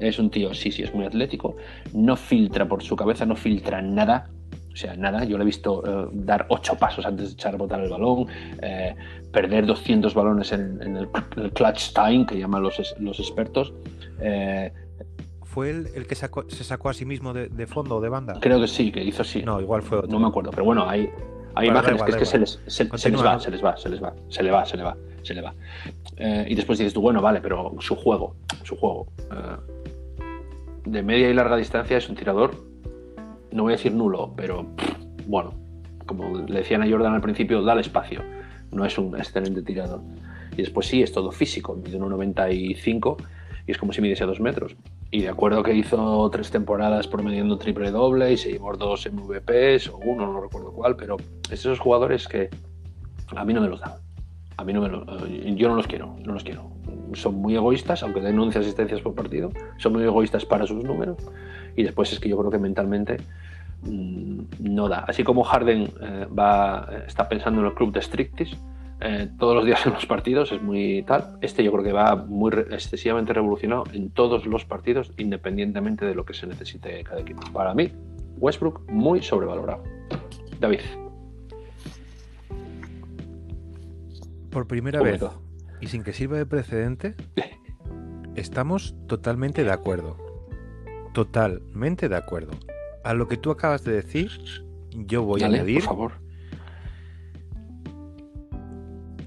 [0.00, 1.56] Es un tío, sí, sí, es muy atlético.
[1.94, 4.30] No filtra por su cabeza, no filtra nada.
[4.72, 5.24] O sea, nada.
[5.24, 8.26] Yo le he visto eh, dar ocho pasos antes de echar a botar el balón,
[8.62, 8.94] eh,
[9.30, 13.72] perder 200 balones en, en el, el clutch time, que llaman los, los expertos.
[14.20, 14.72] Eh,
[15.44, 18.08] ¿Fue él el que sacó- se sacó a sí mismo de, de fondo o de
[18.08, 18.38] banda?
[18.40, 19.42] creo que sí, que hizo así.
[19.42, 20.10] No, igual fue otro.
[20.10, 21.10] No me acuerdo, pero bueno, hay,
[21.54, 23.64] hay Bueno, imágenes igual, que es que se les, se, se les va, se les
[23.64, 25.54] va, se les va, se le va, se le va, se le va.
[26.16, 29.56] Eh, y después dices tú, bueno, vale, pero su juego, su juego eh,
[30.84, 32.54] de media y larga distancia es un tirador,
[33.50, 35.54] no voy a decir nulo, pero pff, bueno,
[36.06, 38.22] como le decían a Jordan al principio, dale espacio,
[38.70, 40.00] no es un excelente tirador.
[40.52, 43.16] Y después sí, es todo físico, mide 1,95
[43.66, 44.76] y es como si midiese 2 metros.
[45.14, 49.88] Y de acuerdo que hizo tres temporadas promediando triple doble y se llevó dos MVPs
[49.90, 52.48] o uno, no recuerdo cuál, pero es esos jugadores que
[53.36, 53.92] a mí no me los dan.
[54.56, 56.70] A mí no me lo- eh, yo no los quiero, no los quiero.
[57.12, 61.18] Son muy egoístas, aunque den 11 asistencias por partido, son muy egoístas para sus números
[61.76, 63.18] y después es que yo creo que mentalmente
[63.82, 65.00] mm, no da.
[65.00, 68.56] Así como Harden eh, va, está pensando en el club de strictis
[69.04, 71.36] eh, todos los días en los partidos, es muy tal.
[71.40, 76.24] Este yo creo que va muy excesivamente revolucionado en todos los partidos, independientemente de lo
[76.24, 77.42] que se necesite cada equipo.
[77.52, 77.90] Para mí,
[78.36, 79.82] Westbrook muy sobrevalorado.
[80.60, 80.80] David.
[84.50, 85.26] Por primera Público.
[85.26, 87.16] vez, y sin que sirva de precedente,
[88.36, 90.16] estamos totalmente de acuerdo.
[91.12, 92.52] Totalmente de acuerdo.
[93.02, 94.30] A lo que tú acabas de decir,
[94.90, 96.21] yo voy Dale, a añadir por favor.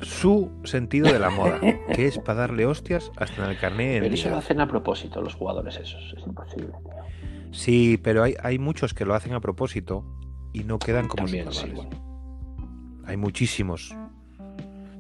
[0.02, 1.60] Su sentido de la moda,
[1.94, 5.22] que es para darle hostias hasta en el carnet Pero eso lo hacen a propósito
[5.22, 6.14] los jugadores esos.
[6.18, 6.68] Es imposible.
[6.68, 7.52] tío.
[7.52, 10.06] Sí, pero hay, hay muchos que lo hacen a propósito
[10.54, 11.92] y no quedan como También, sí, bueno.
[13.06, 13.96] Hay muchísimos.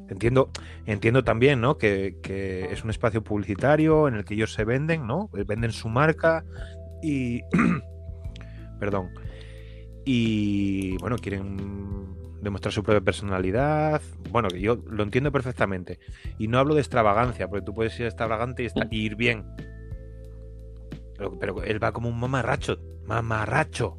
[0.09, 0.51] Entiendo,
[0.85, 1.77] entiendo también, ¿no?
[1.77, 5.29] Que, que es un espacio publicitario en el que ellos se venden, ¿no?
[5.33, 6.45] Venden su marca
[7.01, 7.41] y.
[8.79, 9.09] Perdón.
[10.05, 12.15] Y bueno, quieren
[12.45, 14.01] demostrar su propia personalidad.
[14.31, 15.99] Bueno, que yo lo entiendo perfectamente.
[16.37, 19.43] Y no hablo de extravagancia, porque tú puedes ser extravagante y, esta- y ir bien.
[21.17, 22.77] Pero, pero él va como un mamarracho.
[23.05, 23.97] Mamarracho.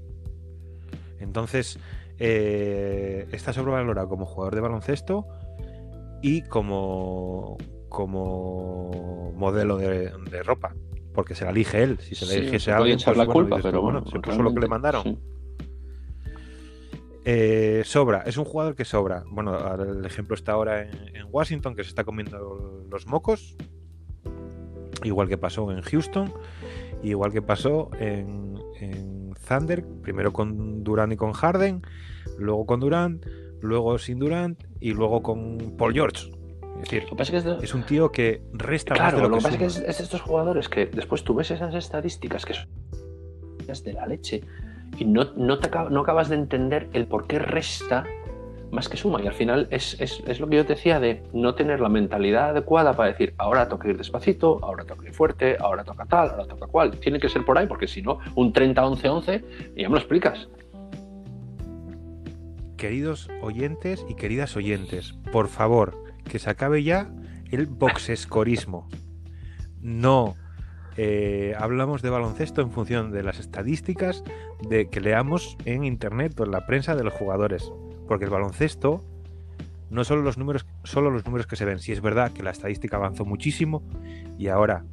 [1.19, 1.79] Entonces,
[2.19, 5.27] eh, está sobrevalorado como jugador de baloncesto
[6.23, 7.57] y como,
[7.89, 10.75] como modelo de, de ropa.
[11.15, 11.99] Porque se la elige él.
[12.01, 13.83] Si se la Sí, eligiese se a alguien, pues, la bueno, culpa, dices tú, pero
[13.83, 15.03] bueno, bueno, se puso lo que le mandaron.
[15.03, 15.19] sí.
[17.29, 19.25] Eh, sobra, es un jugador que sobra.
[19.29, 23.57] Bueno, el ejemplo está ahora en, en Washington, que se está comiendo los mocos.
[25.03, 26.33] Igual que pasó en Houston,
[27.03, 31.83] igual que pasó en, en Thunder, primero con Durant y con Harden,
[32.39, 33.27] luego con Durant,
[33.61, 36.31] luego sin Durant y luego con Paul George.
[36.77, 39.01] Es decir, Lo que pasa es que es de- es un tío que resta más
[39.01, 41.51] Claro, de lo, lo, que pasa es que es, estos jugadores que después tú ves
[41.51, 42.69] esas estadísticas que son
[43.85, 44.43] de la leche
[44.99, 48.05] y no, no, te no acabas de entender el por qué resta
[48.73, 49.23] más que suma.
[49.23, 51.89] Y al final es, es- es lo que yo te decía de no tener la
[51.89, 56.31] mentalidad adecuada para decir ahora toca ir despacito, ahora toca ir fuerte, ahora toca tal,
[56.31, 56.91] ahora toca cual.
[56.99, 59.45] Tiene que ser por ahí porque si no, un 30-11-11
[59.77, 60.49] y ya me lo explicas.
[62.77, 65.97] Queridos oyentes y queridas oyentes, por favor,
[66.29, 67.09] que se acabe ya
[67.51, 68.89] el boxescorismo.
[69.81, 70.35] No
[70.97, 74.25] eh, hablamos de baloncesto en función de las estadísticas
[74.69, 77.71] de que leamos en internet o en la prensa de los jugadores.
[78.09, 79.05] Porque el baloncesto
[79.91, 81.79] no son los números, solo los números que se ven.
[81.79, 83.83] Si es verdad que la estadística avanzó muchísimo
[84.39, 84.85] y ahora,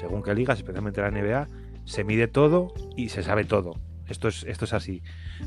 [0.00, 1.46] según qué ligas, especialmente la NBA,
[1.84, 3.74] se mide todo y se sabe todo.
[4.08, 5.02] Esto es, esto es así.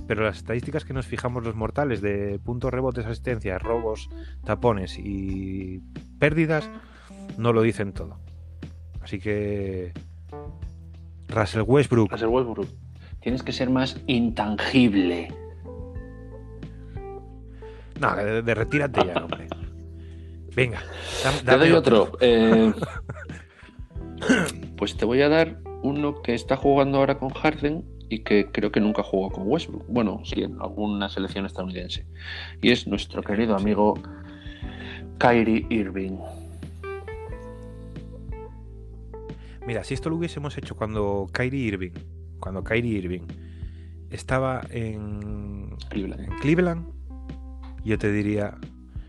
[0.08, 4.10] Pero las estadísticas que nos fijamos los mortales de puntos, rebotes, asistencias, robos,
[4.46, 5.82] tapones y
[6.20, 6.70] pérdidas
[7.38, 8.20] no lo dicen todo.
[9.10, 9.92] Así que
[11.30, 12.68] Russell Westbrook, Russell Westbrook,
[13.22, 15.34] tienes que ser más intangible.
[18.00, 19.48] no, de, de- retírate ya, hombre.
[20.56, 20.84] Venga,
[21.44, 22.12] Te doy otro.
[22.22, 22.72] Eh,
[24.78, 28.72] pues te voy a dar uno que está jugando ahora con Harden y que creo
[28.72, 29.86] que nunca jugó con Westbrook.
[29.88, 32.06] Bueno, sí, en alguna selección estadounidense.
[32.62, 33.96] Y es nuestro querido amigo
[35.18, 36.20] Kyrie Irving.
[39.66, 41.92] Mira, si esto lo hubiésemos hecho cuando Kyrie Irving,
[42.40, 43.22] cuando Kyrie Irving
[44.10, 46.22] estaba en, Cleveland.
[46.22, 46.88] en Cleveland,
[47.84, 48.58] yo te diría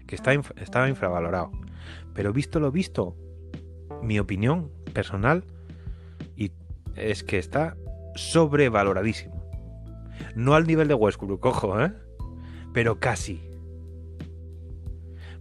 [0.07, 1.51] que está inf- estaba infravalorado.
[2.15, 3.17] Pero visto lo visto,
[4.03, 5.45] mi opinión personal
[6.37, 6.53] y
[6.97, 7.77] es que está
[8.17, 9.41] sobrevaloradísimo.
[10.35, 11.93] No al nivel de Westbrook, ojo, ¿eh?
[12.75, 13.41] Pero casi.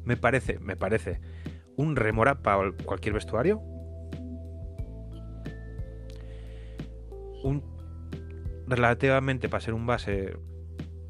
[0.05, 1.19] Me parece, me parece
[1.75, 3.61] un remora para cualquier vestuario.
[7.43, 7.63] Un
[8.67, 10.37] relativamente para ser un base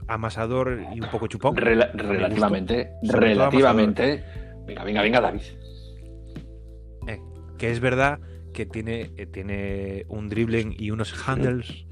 [0.08, 1.56] amasador y un poco chupón.
[1.56, 4.24] Relativamente, relativamente.
[4.66, 5.42] Venga, venga, venga, David.
[7.08, 7.20] Eh,
[7.58, 8.20] que es verdad
[8.54, 11.86] que tiene, eh, tiene un dribbling y unos handles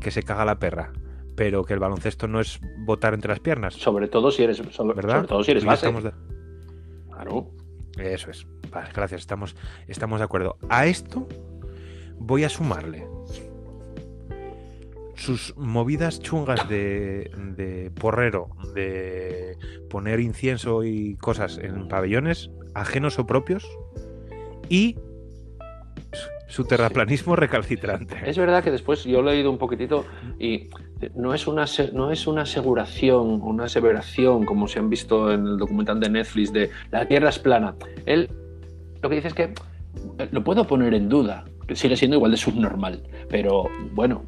[0.00, 0.92] que se caga la perra.
[1.36, 3.74] Pero que el baloncesto no es botar entre las piernas.
[3.74, 5.16] Sobre todo si eres, sobre, ¿Verdad?
[5.16, 5.90] sobre todo si eres yo base.
[5.92, 6.12] de-
[7.10, 7.50] Claro.
[7.98, 8.46] Eso es.
[8.70, 9.20] Vale, gracias.
[9.20, 9.54] Estamos,
[9.86, 10.56] estamos de acuerdo.
[10.68, 11.26] A esto
[12.18, 13.06] voy a sumarle
[15.20, 19.56] sus movidas chungas de, de porrero, de
[19.90, 23.68] poner incienso y cosas en pabellones ajenos o propios
[24.70, 24.96] y
[26.48, 28.16] su terraplanismo recalcitrante.
[28.24, 30.06] Es verdad que después yo he leído un poquitito
[30.38, 30.68] y
[31.14, 35.58] no es una, no es una aseguración, una aseveración como se han visto en el
[35.58, 37.74] documental de Netflix de la Tierra es plana.
[38.06, 38.30] Él
[39.02, 39.42] lo que dice es que
[40.18, 44.24] eh, lo puedo poner en duda, que sigue siendo igual de subnormal, pero bueno,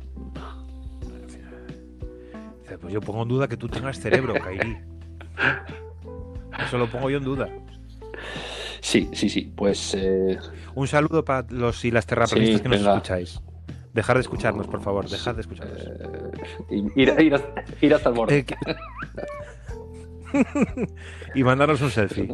[2.83, 4.76] Pues yo pongo en duda que tú tengas cerebro, Kairi.
[6.66, 7.49] Eso lo pongo yo en duda.
[8.80, 10.39] sí, sí, sí, pues eh,
[10.74, 12.93] Un saludo para los y las terraplanistas Sí, que nos venga.
[12.95, 13.41] escucháis.
[13.95, 15.09] Dejar de escucharnos, por favor.
[15.09, 15.78] Dejad de escucharnos.
[15.80, 18.39] eh, ir, ir hasta, ir hasta el borde.
[18.39, 18.57] Eh, que-
[21.35, 22.26] y mandarnos un selfie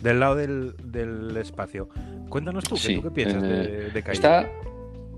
[0.00, 1.88] del lado del, del espacio.
[2.28, 4.12] Cuéntanos tú, ¿qué, Sí, tú qué piensas de, de Kyrie?
[4.12, 4.48] Está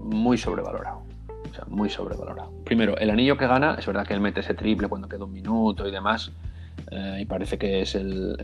[0.01, 1.03] muy sobrevalorado.
[1.69, 2.51] Muy sobrevalorado.
[2.65, 5.33] Primero, el anillo que gana, es verdad que él mete ese triple cuando queda un
[5.33, 6.33] minuto y demás.
[6.91, 8.37] eh, y parece que es el-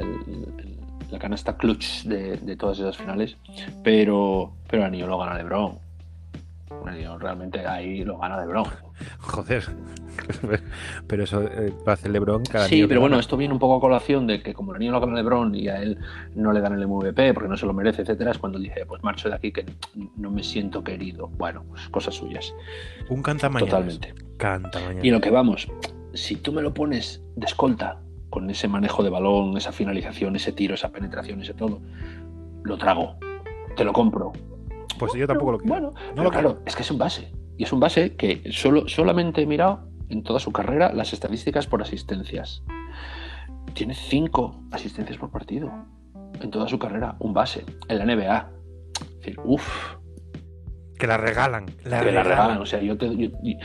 [1.11, 3.37] la canasta clutch de, de todas esas finales.
[3.83, 5.79] Pero, pero el anillo lo gana LeBron.
[6.71, 8.65] Un anillo realmente ahí lo gana LeBron.
[9.19, 9.65] Joder.
[11.07, 13.21] Pero eso eh, lo hace LeBron cada Sí, pero bueno, gana.
[13.21, 15.69] esto viene un poco a colación de que como el anillo lo gana LeBron y
[15.69, 15.99] a él
[16.35, 18.87] no le dan el MVP porque no se lo merece, etcétera, es cuando él dice,
[18.87, 19.67] pues marcho de aquí que
[20.17, 21.29] no me siento querido.
[21.29, 22.55] Bueno, pues cosas suyas.
[23.09, 23.71] Un canta mañana.
[23.71, 24.15] Totalmente.
[24.37, 25.01] Canta mañana.
[25.03, 25.69] Y lo que vamos,
[26.15, 28.01] si tú me lo pones de escolta,
[28.35, 31.81] con ese manejo de balón, esa finalización, ese tiro, esa penetración, ese todo,
[32.65, 33.17] lo trago,
[33.77, 34.33] te lo compro.
[34.99, 35.72] Pues yo tampoco lo quiero.
[35.74, 36.62] Bueno, No lo claro, quiero.
[36.66, 37.32] es que es un base.
[37.57, 41.66] Y es un base que solo, solamente he mirado en toda su carrera las estadísticas
[41.66, 42.62] por asistencias.
[43.74, 45.70] Tiene cinco asistencias por partido
[46.40, 48.51] en toda su carrera, un base, en la NBA.
[49.01, 49.95] Es decir, uff,
[50.99, 51.66] Que la regalan.
[51.66, 52.24] La que la regalan.
[52.28, 52.59] regalan.
[52.62, 53.59] O sea, yo te, yo, yo-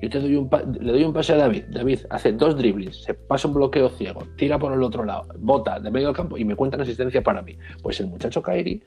[0.00, 1.64] yo te doy un pa- le doy un pase a David.
[1.70, 5.78] David hace dos dribles, se pasa un bloqueo ciego, tira por el otro lado, bota
[5.78, 7.56] de medio del campo y me cuentan asistencia para mí.
[7.82, 8.82] Pues el muchacho Kairi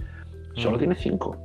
[0.55, 0.79] solo Mm.
[0.79, 1.37] tiene cinco.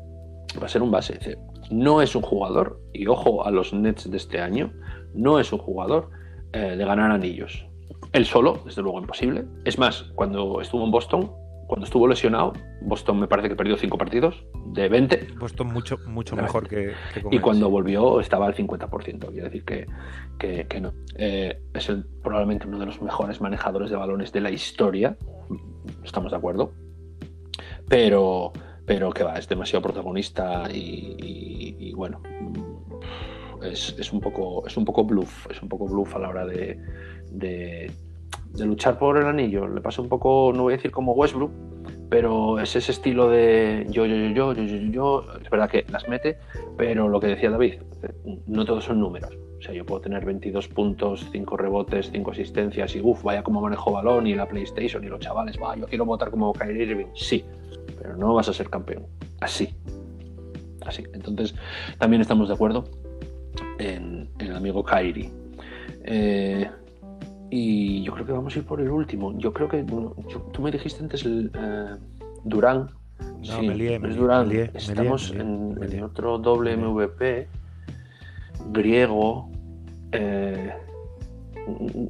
[0.61, 1.15] Va a ser un base.
[1.15, 1.39] Dice,
[1.71, 4.73] No es un jugador, y ojo a los Nets de este año,
[5.15, 6.11] no es un jugador
[6.53, 7.67] eh, de ganar anillos.
[8.13, 9.45] Él solo, desde luego, imposible.
[9.65, 11.31] Es más, cuando estuvo en Boston,
[11.67, 15.17] cuando estuvo lesionado, Boston me parece que perdió cinco partidos de 20.
[15.39, 17.73] Puesto mucho, mucho mejor que, que con Y cuando sí.
[17.73, 19.87] volvió estaba al 50%, quiere decir que,
[20.39, 20.95] que- que no.
[21.17, 25.19] Eh, es el- probablemente uno de los mejores manejadores de balones de la historia,
[26.03, 26.73] estamos de acuerdo,
[27.89, 28.53] pero,
[28.89, 32.23] pero que va, es demasiado protagonista y, bueno,
[33.63, 36.47] es, es un poco, es un poco bluff, es un poco bluff a la hora
[36.47, 36.81] de,
[37.31, 37.93] de-
[38.59, 39.69] luchar por el anillo.
[39.69, 41.51] Le pasa un poco, no voy a decir como Westbrook,
[42.09, 45.25] pero es ese estilo de yo, yo, yo, yo, yo, yo, yo, yo.
[45.43, 46.39] Es verdad que las mete,
[46.79, 47.75] pero lo que decía David,
[48.47, 49.37] no todos son números.
[49.59, 53.61] O sea, yo puedo tener 22 puntos, 5 rebotes, 5 asistencias y uff, vaya como
[53.61, 57.07] manejo balón y la PlayStation y los chavales, va, yo quiero votar como Kyrie Irving.
[57.15, 57.45] Sí,
[58.01, 59.07] pero no vas a ser campeón.
[59.41, 59.75] Así.
[60.87, 61.05] Así.
[61.13, 61.55] Entonces,
[61.99, 62.85] también estamos de acuerdo
[63.79, 65.31] en, en el amigo Kyrie.
[66.05, 66.69] Eh,
[67.51, 69.37] y yo creo que vamos a ir por el último.
[69.39, 71.97] Yo creo que bueno, yo- tú me dijiste antes el, eh,
[72.45, 72.91] Durán.
[73.47, 74.49] No, me lié, me es Durán.
[74.49, 76.77] me lié, me Estamos lié, en, otro doble.
[76.77, 77.49] MVP
[78.71, 79.51] griego.
[80.13, 80.73] Eh,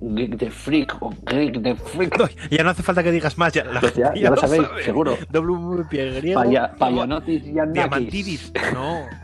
[0.00, 2.18] Geek de Freak o Greek de Freak.
[2.18, 4.66] No, ya no hace falta que digas más, ya, la Pues ya, ya lo sabéis,
[4.66, 4.82] sabe.
[4.84, 5.16] seguro.
[5.30, 6.34] WP.
[6.34, 7.44] Paya- Payanotis.
[7.44, 8.52] Diamantidis.
[8.74, 9.06] No.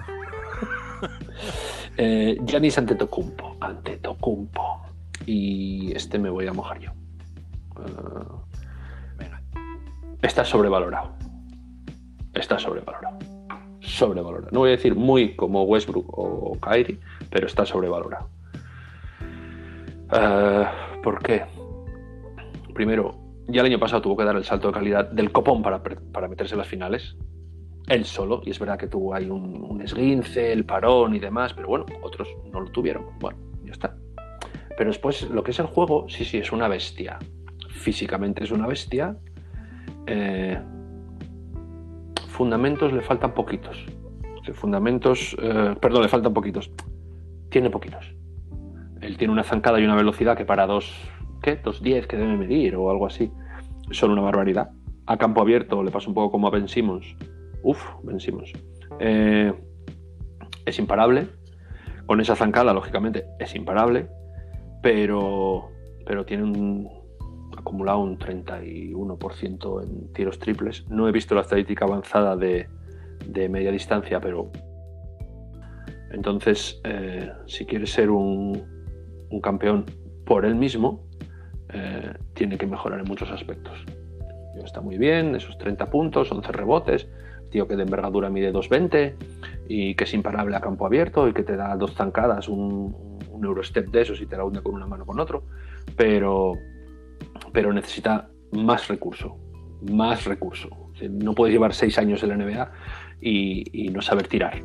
[1.96, 3.56] Eh, Giannis Antetokounmpo.
[3.60, 4.82] Antetokounmpo.
[5.26, 6.90] Y este me voy a mojar yo.
[6.90, 8.24] Eh,
[9.16, 9.40] Venga.
[10.22, 11.12] está sobrevalorado.
[12.34, 13.16] Está sobrevalorado.
[13.80, 14.50] Sobrevalorado.
[14.50, 16.98] No voy a decir muy como Westbrook o Kyrie,
[17.30, 18.28] pero está sobrevalorado.
[20.14, 20.64] Eh,
[21.02, 21.44] ¿Por qué?
[22.72, 23.14] Primero,
[23.48, 26.28] ya el año pasado tuvo que dar el salto de calidad del copón para, para
[26.28, 27.16] meterse en las finales.
[27.88, 31.68] Él solo, y es verdad que tuvo ahí un, esguince, el parón y demás, pero
[31.68, 33.04] bueno, otros no lo tuvieron.
[33.20, 33.94] Bueno, ya está.
[34.76, 37.18] Pero después, lo que es el juego, sí, sí, es una bestia.
[37.68, 39.16] Físicamente es una bestia.
[40.06, 40.58] Eh,
[42.28, 43.84] fundamentos le faltan poquitos.
[44.54, 46.70] Fundamentos, eh, perdón, le faltan poquitos.
[47.50, 48.14] Tiene poquitos.
[49.04, 50.90] Él tiene una zancada y una velocidad que para dos,
[51.42, 51.62] ¿qué?
[51.62, 53.30] 2.10 que debe medir o algo así.
[53.90, 54.70] Son una barbaridad.
[55.06, 57.14] A campo abierto le pasa un poco como a Ben Simmons.
[57.62, 58.52] Uf, Ben Simmons.
[59.00, 59.52] Eh,
[60.64, 61.28] es imparable.
[62.06, 64.08] Con esa zancada, lógicamente, es imparable.
[64.82, 65.70] Pero,
[66.06, 66.88] pero tiene un,
[67.58, 70.88] acumulado un 31% en tiros triples.
[70.88, 72.68] No he visto la estadística avanzada de,
[73.26, 74.50] de media distancia, pero
[76.10, 78.73] entonces, eh, si quiere ser un,
[79.34, 79.84] un, campeón
[80.24, 81.06] por él mismo,
[81.72, 83.84] eh, tiene que mejorar en muchos aspectos.
[84.64, 87.08] Está muy bien, esos 30 puntos, 11 rebotes,
[87.50, 89.14] tío que de envergadura mide 2.20
[89.68, 93.90] y que es imparable a campo abierto y que te da dos zancadas, un, Eurostep
[93.90, 95.44] de esos y te la hunde con una mano con otro,
[95.96, 96.54] pero,
[97.52, 99.36] pero necesita más recurso,
[99.92, 100.70] más recurso.
[101.10, 102.72] No puedes llevar seis años en la NBA
[103.20, 104.62] y, no saber tirar,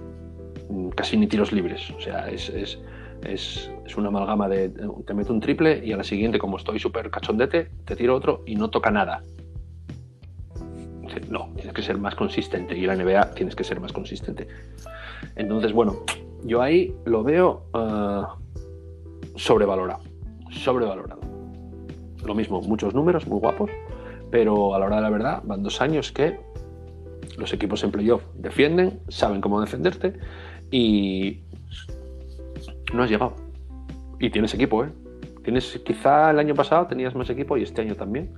[0.96, 1.92] casi ni tiros libres.
[1.92, 2.80] O sea, es,
[3.24, 4.70] es, una amalgama de
[5.06, 8.44] te meto un triple y a la siguiente, como estoy súper cachondete, te tiro otro
[8.46, 9.24] y no toca nada.
[11.30, 14.48] No, tienes que ser más consistente y la NBA tienes que ser más consistente.
[15.36, 16.04] Entonces, bueno,
[16.44, 18.26] yo ahí lo veo uh,
[19.36, 20.02] sobrevalorado.
[20.52, 21.20] Sobrevalorado.
[22.24, 23.70] Lo mismo, muchos números muy guapos,
[24.32, 26.40] pero a la hora de la verdad van dos años que
[27.38, 30.14] los equipos en playoff defienden, saben cómo defenderte
[30.72, 31.42] y
[32.94, 33.36] no has llegado.
[34.20, 34.90] Y tienes equipo, ¿eh?
[35.44, 38.34] Tienes, quizá el año pasado tenías más equipo y este año también.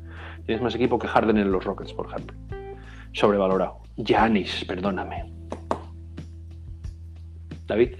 [0.46, 2.38] Tienes más equipo que Harden en los Rockets, por ejemplo.
[3.14, 3.80] Sobrevalorado.
[3.98, 5.32] Giannis, perdóname.
[7.68, 7.96] David.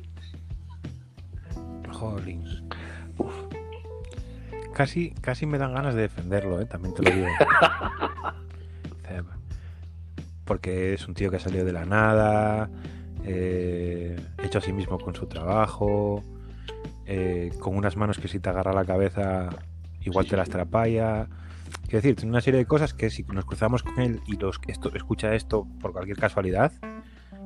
[1.92, 2.64] Jolins.
[3.18, 3.34] Uf.
[4.74, 6.66] Casi, casi me dan ganas de defenderlo, ¿eh?
[6.66, 7.28] también te lo digo.
[10.46, 12.70] Porque es un tío que ha salido de la nada,
[13.24, 16.24] eh, hecho a sí mismo con su trabajo,
[17.14, 19.50] eh, con unas manos que si te agarra la cabeza
[20.02, 21.28] igual te las trapalla.
[21.84, 24.62] Quiero decir, tiene una serie de cosas que si nos cruzamos con él y los,
[24.68, 26.72] esto, escucha esto por cualquier casualidad,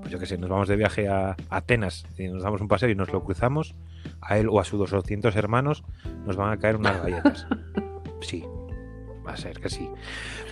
[0.02, 2.90] pues yo que sé, nos vamos de viaje a Atenas y nos damos un paseo
[2.90, 3.74] y nos lo cruzamos,
[4.22, 5.84] a él o a sus 200 hermanos
[6.28, 7.48] nos van a caer unas galletas.
[8.22, 8.44] Sí,
[9.28, 9.88] va a ser que sí.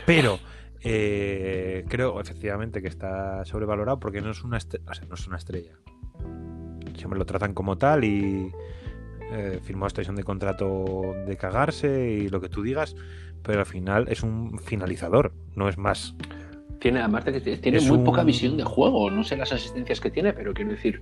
[0.06, 0.38] Pero
[0.82, 5.38] eh, creo efectivamente que está sobrevalorado porque no es una, o sea, no es una
[5.38, 5.72] estrella.
[6.96, 8.52] Siempre lo tratan como tal y
[9.32, 12.96] eh, firmó extensión de contrato de cagarse y lo que tú digas,
[13.42, 16.16] pero al final es un finalizador, no es más.
[16.80, 18.04] Tiene, además de que tiene es muy un...
[18.04, 21.02] poca visión de juego, no sé las asistencias que tiene, pero quiero decir,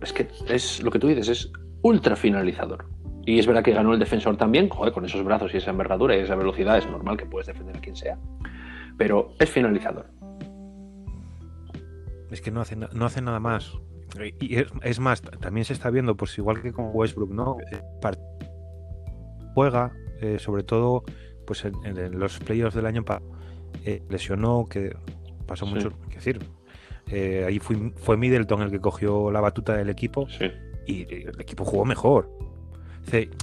[0.00, 2.86] es que es lo que tú dices, es ultra finalizador.
[3.26, 6.16] Y es verdad que ganó el defensor también, joder, con esos brazos y esa envergadura
[6.16, 8.18] y esa velocidad es normal que puedes defender a quien sea.
[8.98, 10.06] Pero es finalizador.
[12.30, 13.72] Es que no hace, no hace nada más.
[14.40, 17.56] Y es, es, más, también se está viendo, pues igual que con Westbrook, ¿no?
[19.54, 21.04] Juega, eh, sobre todo,
[21.46, 23.30] pues en, en los playoffs del año pasado,
[23.84, 24.96] eh, lesionó, que
[25.46, 25.96] pasó mucho, sí.
[26.08, 26.38] es decir,
[27.08, 30.50] eh, ahí fue, fue Middleton el que cogió la batuta del equipo sí.
[30.86, 32.30] y el equipo jugó mejor.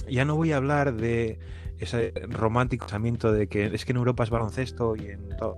[0.08, 1.38] Ya no voy a hablar de
[1.78, 5.56] ese romántico pensamiento de que es que en Europa es baloncesto y en todo.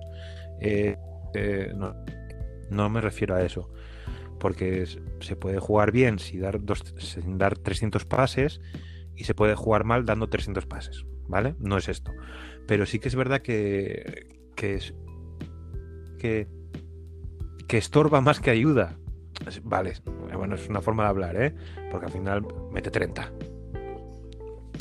[0.60, 0.96] Eh,
[1.34, 1.94] eh, no,
[2.70, 3.70] no, me refiero a eso.
[4.44, 4.84] Porque
[5.20, 8.60] se puede jugar bien sin dar, dos, sin dar 300 pases
[9.16, 11.06] y se puede jugar mal dando 300 pases.
[11.28, 11.54] ¿Vale?
[11.60, 12.12] No es esto.
[12.66, 14.92] Pero sí que es verdad que, que es.
[16.18, 16.46] que.
[17.66, 18.98] que estorba más que ayuda.
[19.62, 19.94] Vale,
[20.36, 21.54] bueno, es una forma de hablar, ¿eh?
[21.90, 23.32] Porque al final mete 30.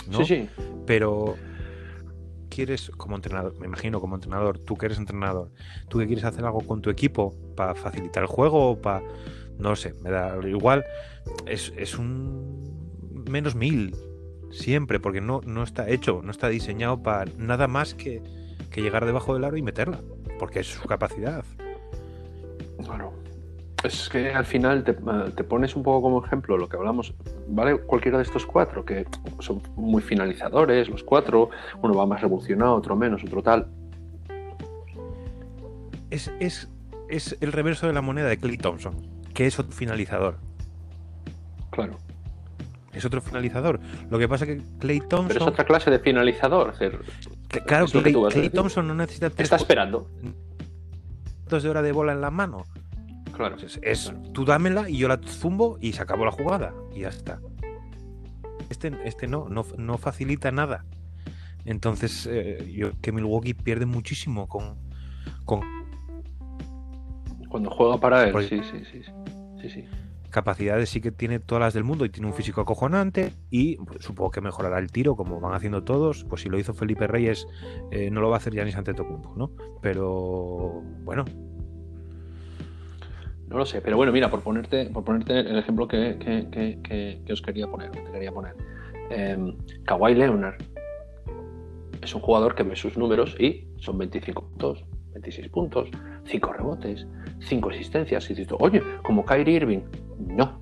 [0.10, 0.18] ¿no?
[0.18, 0.50] Sí, sí.
[0.86, 1.38] Pero
[2.50, 5.52] quieres como entrenador, me imagino como entrenador, tú que eres entrenador,
[5.88, 9.04] tú que quieres hacer algo con tu equipo para facilitar el juego o para,
[9.58, 10.84] no sé, me da igual,
[11.46, 12.64] es, es un
[13.30, 13.96] menos mil
[14.52, 18.22] siempre, porque no, no está hecho, no está diseñado para nada más que,
[18.70, 20.00] que llegar debajo del aro y meterla,
[20.40, 21.44] porque es su capacidad.
[22.84, 23.24] Claro
[23.84, 27.14] es que al final te, te, pones un poco como ejemplo lo que hablamos,
[27.48, 27.78] ¿vale?
[27.80, 29.06] Cualquiera de estos cuatro, que
[29.40, 31.50] son muy finalizadores, los cuatro,
[31.82, 33.68] uno va más revolucionado, otro menos, otro tal.
[36.10, 36.70] Es, es,
[37.10, 38.96] es el reverso de la moneda de Clay Thompson,
[39.34, 40.38] que es otro finalizador.
[41.72, 41.98] Claro.
[42.94, 43.80] Es otro finalizador.
[44.12, 45.28] Lo que pasa es que Clay Thompson.
[45.28, 46.74] Pero es otra clase de finalizador.
[47.66, 48.50] Claro, que Clay.
[48.50, 50.10] Thompson no necesita tres Está esperando.
[51.42, 52.64] cuartos de hora de bola en la mano.
[53.36, 53.56] Claro.
[53.58, 56.74] Es, es- tú dámela y yo la zumbo y se acabó la jugada.
[56.94, 57.40] Y ya está.
[58.70, 60.86] Este, este no, no, no facilita nada.
[61.66, 64.76] Entonces, eh, yo que Milwaukee pierde muchísimo con,
[65.46, 65.62] con
[67.50, 69.02] Cuando juega para él, sí, sí, sí.
[69.64, 69.70] Sí.
[69.70, 69.88] Sí, sí.
[70.30, 73.34] capacidades, sí que tiene todas las del mundo y tiene un físico acojonante.
[73.52, 76.24] Y pues, supongo que mejorará el tiro, como van haciendo todos.
[76.26, 77.46] Pues si lo hizo Felipe Reyes,
[77.92, 79.52] eh, no lo va a hacer Giannis Antetokounmpo, ¿no?
[79.82, 81.24] Pero bueno,
[83.48, 87.32] No lo sé, pero bueno, mira, por ponerte, por ponerte el ejemplo que, que- que-
[87.32, 88.56] os quería poner, te quería poner.
[89.12, 89.38] Eh,
[89.86, 90.56] Kawhi Leonard
[92.02, 94.84] es un jugador que ve sus números y son 25 puntos,
[95.14, 95.90] 26 puntos,
[96.26, 97.06] 5 rebotes,
[97.40, 98.30] 5 asistencias.
[98.30, 99.82] Y dices, oye, como Kyrie Irving.
[100.20, 100.60] No.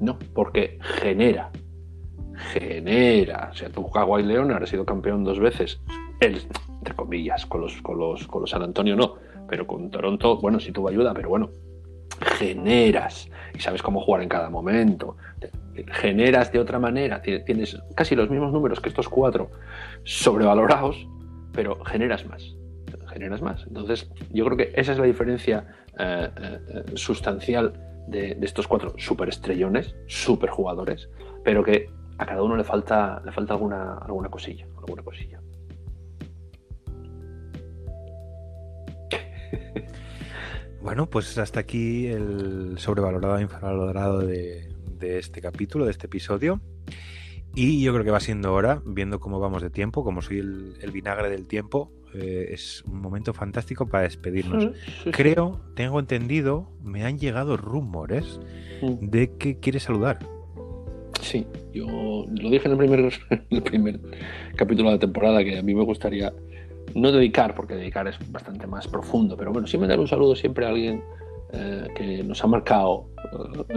[0.00, 1.50] No, porque genera.
[2.52, 3.48] Genera.
[3.52, 5.80] O sea, tú, Kawhi Leonard, ha sido campeón dos veces.
[6.20, 6.40] Él,
[6.78, 9.14] entre comillas, con los, con los, con los San Antonio no.
[9.48, 11.50] Pero con Toronto, bueno, sí tuvo ayuda, pero bueno.
[12.38, 15.16] Generas y sabes cómo jugar en cada momento.
[15.92, 17.20] Generas de otra manera.
[17.22, 19.50] Ti- Tienes casi los mismos números que estos cuatro
[20.04, 21.06] sobrevalorados,
[21.52, 22.54] pero generas más.
[23.14, 23.64] Generas más.
[23.68, 25.68] Entonces, yo creo que esa es la diferencia
[26.00, 27.72] eh, eh, sustancial
[28.08, 31.08] de, estos cuatro superestrellones, superjugadores,
[31.44, 31.88] pero que
[32.18, 34.66] a cada uno le falta, le falta alguna, alguna cosilla.
[34.78, 35.40] Alguna cosilla.
[40.82, 44.68] Bueno, pues hasta aquí el sobrevalorado e infravalorado de,
[45.00, 46.60] este capítulo, de este episodio.
[47.54, 50.90] Y yo creo que va siendo hora, viendo cómo vamos de tiempo, como soy el
[50.92, 54.68] vinagre del tiempo, eh, es un momento fantástico para despedirnos.
[55.12, 58.40] Creo, tengo entendido, me han llegado rumores
[58.82, 59.08] Mm.
[59.08, 60.18] de que quiere saludar.
[61.20, 63.10] Sí, yo lo dije en el primer, en
[63.50, 64.00] el primer
[64.56, 66.32] capítulo de la temporada que a mí me gustaría
[66.94, 70.66] no dedicar, porque dedicar es bastante más profundo, pero bueno, sí mandar un saludo siempre
[70.66, 71.02] a alguien
[71.52, 73.06] eh, que nos ha marcado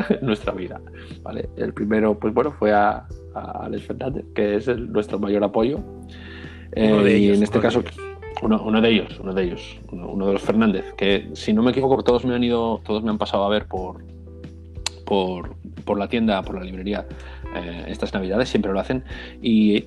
[0.10, 0.82] eh, nuestra vida.
[1.22, 1.48] ¿vale?
[1.56, 5.80] El primero, pues bueno, fue a, a Alex Fernández, que es el- nuestro mayor apoyo.
[6.74, 7.96] Eh, y en este caso, ellos.
[8.42, 11.72] Uno, uno de ellos, uno de ellos, uno, de los Fernández, que si no me
[11.72, 14.04] equivoco, todos me han ido, todos me han pasado a ver por,
[15.06, 17.08] por, por la tienda, por la librería
[17.56, 19.04] eh, estas navidades, siempre lo hacen.
[19.42, 19.86] Y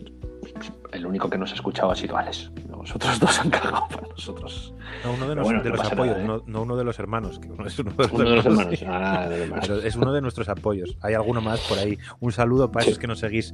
[0.93, 2.51] el único que nos ha escuchado ha sido Alex.
[2.69, 4.75] Los otros dos han cagado para nosotros.
[5.05, 6.27] No, uno de, los- bueno, de no los pasa apoyos, nada, ¿eh?
[6.27, 8.47] no, no uno de los hermanos, que uno es uno de los Uno de los
[8.47, 9.25] hermanos, hermanos.
[9.25, 9.31] sí.
[9.31, 9.69] De los hermanos.
[9.69, 10.97] Pero es uno de nuestros apoyos.
[11.03, 11.99] Hay alguno más por ahí.
[12.21, 12.91] Un saludo para Sí.
[12.91, 13.53] esos que nos seguís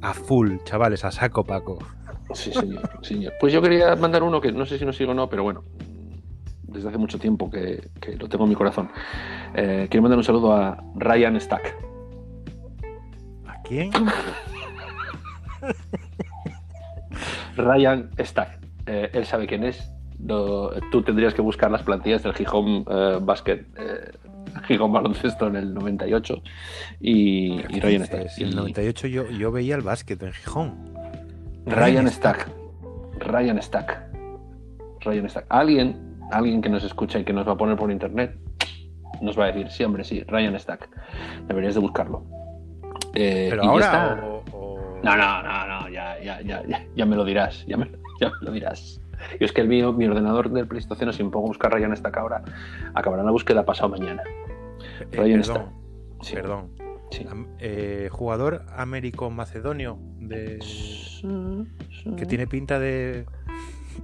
[0.00, 1.78] a full, chavales, a saco, Paco.
[2.32, 3.32] Sí, señor, señor.
[3.40, 5.64] Pues yo quería mandar uno que no sé si nos sigue o no, pero bueno,
[6.62, 8.88] desde hace mucho tiempo que, que lo tengo en mi corazón.
[9.54, 11.76] Eh, quiero mandar un saludo a Ryan Stack.
[13.46, 13.90] ¿A quién?
[17.56, 18.58] Ryan Stack.
[18.86, 19.90] Eh, él sabe quién es.
[20.18, 24.10] No, tú tendrías que buscar las plantillas del Gijón eh, Basket, eh,
[24.66, 26.42] Gijón Baloncesto en el 98
[27.00, 28.04] y, y ¿Qué Ryan?
[28.06, 28.38] Stack.
[28.38, 30.94] En el Y 98 yo, yo veía el básquet en Gijón.
[31.66, 32.50] Ryan Stack.
[33.20, 34.02] Ryan Stack.
[35.00, 35.46] Ryan Stack.
[35.48, 38.36] Alguien, alguien que nos escucha y que nos va a poner por internet
[39.20, 40.88] nos va a decir, sí, hombre, sí, Ryan Stack.
[41.46, 42.24] Deberías de buscarlo.
[43.14, 44.24] Eh, Pero ahora está.
[44.52, 45.66] o, no, no, no,
[46.22, 47.90] ya, ya, ya, ya, me lo dirás, ya me,
[48.20, 49.00] ya me lo dirás.
[49.38, 51.96] Yo es que el mío, mi ordenador del PlayStation, si me pongo a buscar Ryan
[51.96, 52.42] Stack ahora,
[52.94, 54.22] acabará la búsqueda pasado mañana.
[55.00, 55.70] Eh, perdón.
[56.22, 56.70] Sí, perdón.
[57.10, 57.26] sí.
[57.58, 60.58] Eh, jugador américo-macedonio de...
[62.16, 63.26] que tiene pinta de...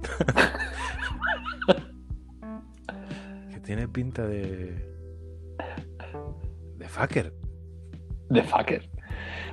[3.53, 4.95] que tiene pinta de...
[6.77, 7.33] de fucker.
[8.29, 8.89] de fucker.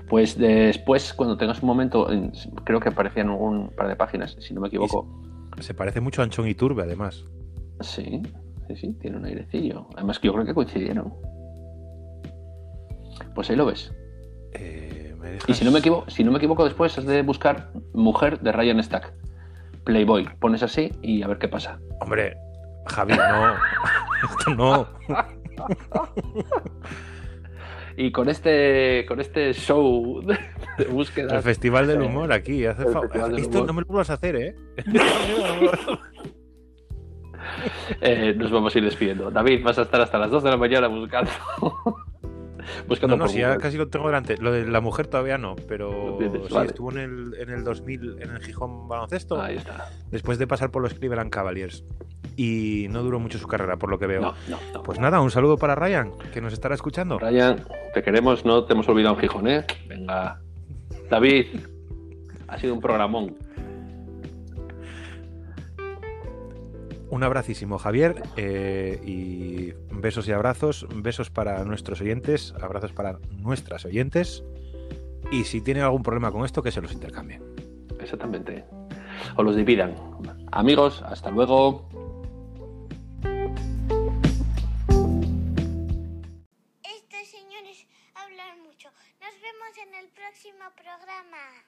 [0.09, 2.33] Pues después, cuando tengas un momento, en-
[2.65, 5.07] creo que aparecían un par de páginas, si no me equivoco.
[5.61, 7.25] Se parece mucho a Anchón y Turbe, además.
[7.81, 8.23] Sí,
[8.69, 9.87] sí, sí, tiene un airecillo.
[9.97, 11.15] Además que yo creo que coincidieron.
[13.35, 13.93] Pues ahí lo ves.
[14.53, 17.71] Eh, ¿me Y si no me equivoco, si no me equivoco después has de buscar
[17.93, 19.13] mujer de Ryan Stack.
[19.85, 20.29] Playboy.
[20.39, 21.79] Pones así y a ver qué pasa.
[22.01, 22.37] Hombre,
[22.87, 23.55] Javi, no.
[24.39, 24.87] Esto no.
[27.97, 30.37] Y con este, con este show de,
[30.87, 31.37] búsqueda.
[31.37, 32.67] El Festival del Humor aquí.
[32.67, 33.67] Hace Esto Humor.
[33.67, 34.57] no me lo vuelvas a hacer, ¿eh?
[38.01, 39.31] eh, nos vamos a ir despidiendo.
[39.31, 41.31] David, vas a estar hasta las 2 de la mañana buscando.
[42.89, 44.37] Buscando No, no, si ya casi lo tengo delante.
[44.39, 46.69] Lo de la mujer todavía no, pero tienes, sí, vale.
[46.69, 49.91] estuvo en el, en el 2000 en el Gijón Baloncesto, Ahí está.
[50.11, 51.85] después de pasar por los Cleveland Cavaliers.
[52.37, 54.21] Y no duró mucho su carrera, por lo que veo.
[54.21, 54.83] No, no, no.
[54.83, 57.19] Pues nada, un saludo para Ryan, que nos estará escuchando.
[57.19, 59.65] Ryan, te queremos, no te hemos olvidado en Gijón, ¿eh?
[59.87, 60.41] Venga.
[61.09, 61.47] David,
[62.49, 63.37] ha sido un programón.
[67.11, 70.87] Un abracísimo, Javier, eh, y besos y abrazos.
[70.95, 74.43] Besos para nuestros oyentes, abrazos para nuestras oyentes.
[75.31, 77.43] Y si tienen algún problema con esto, que se los intercambien.
[78.01, 78.65] Exactamente.
[79.37, 79.95] O los dividan.
[80.53, 81.89] Amigos, hasta luego.
[86.83, 88.89] Estos señores hablan mucho.
[89.21, 91.65] Nos vemos en el próximo programa.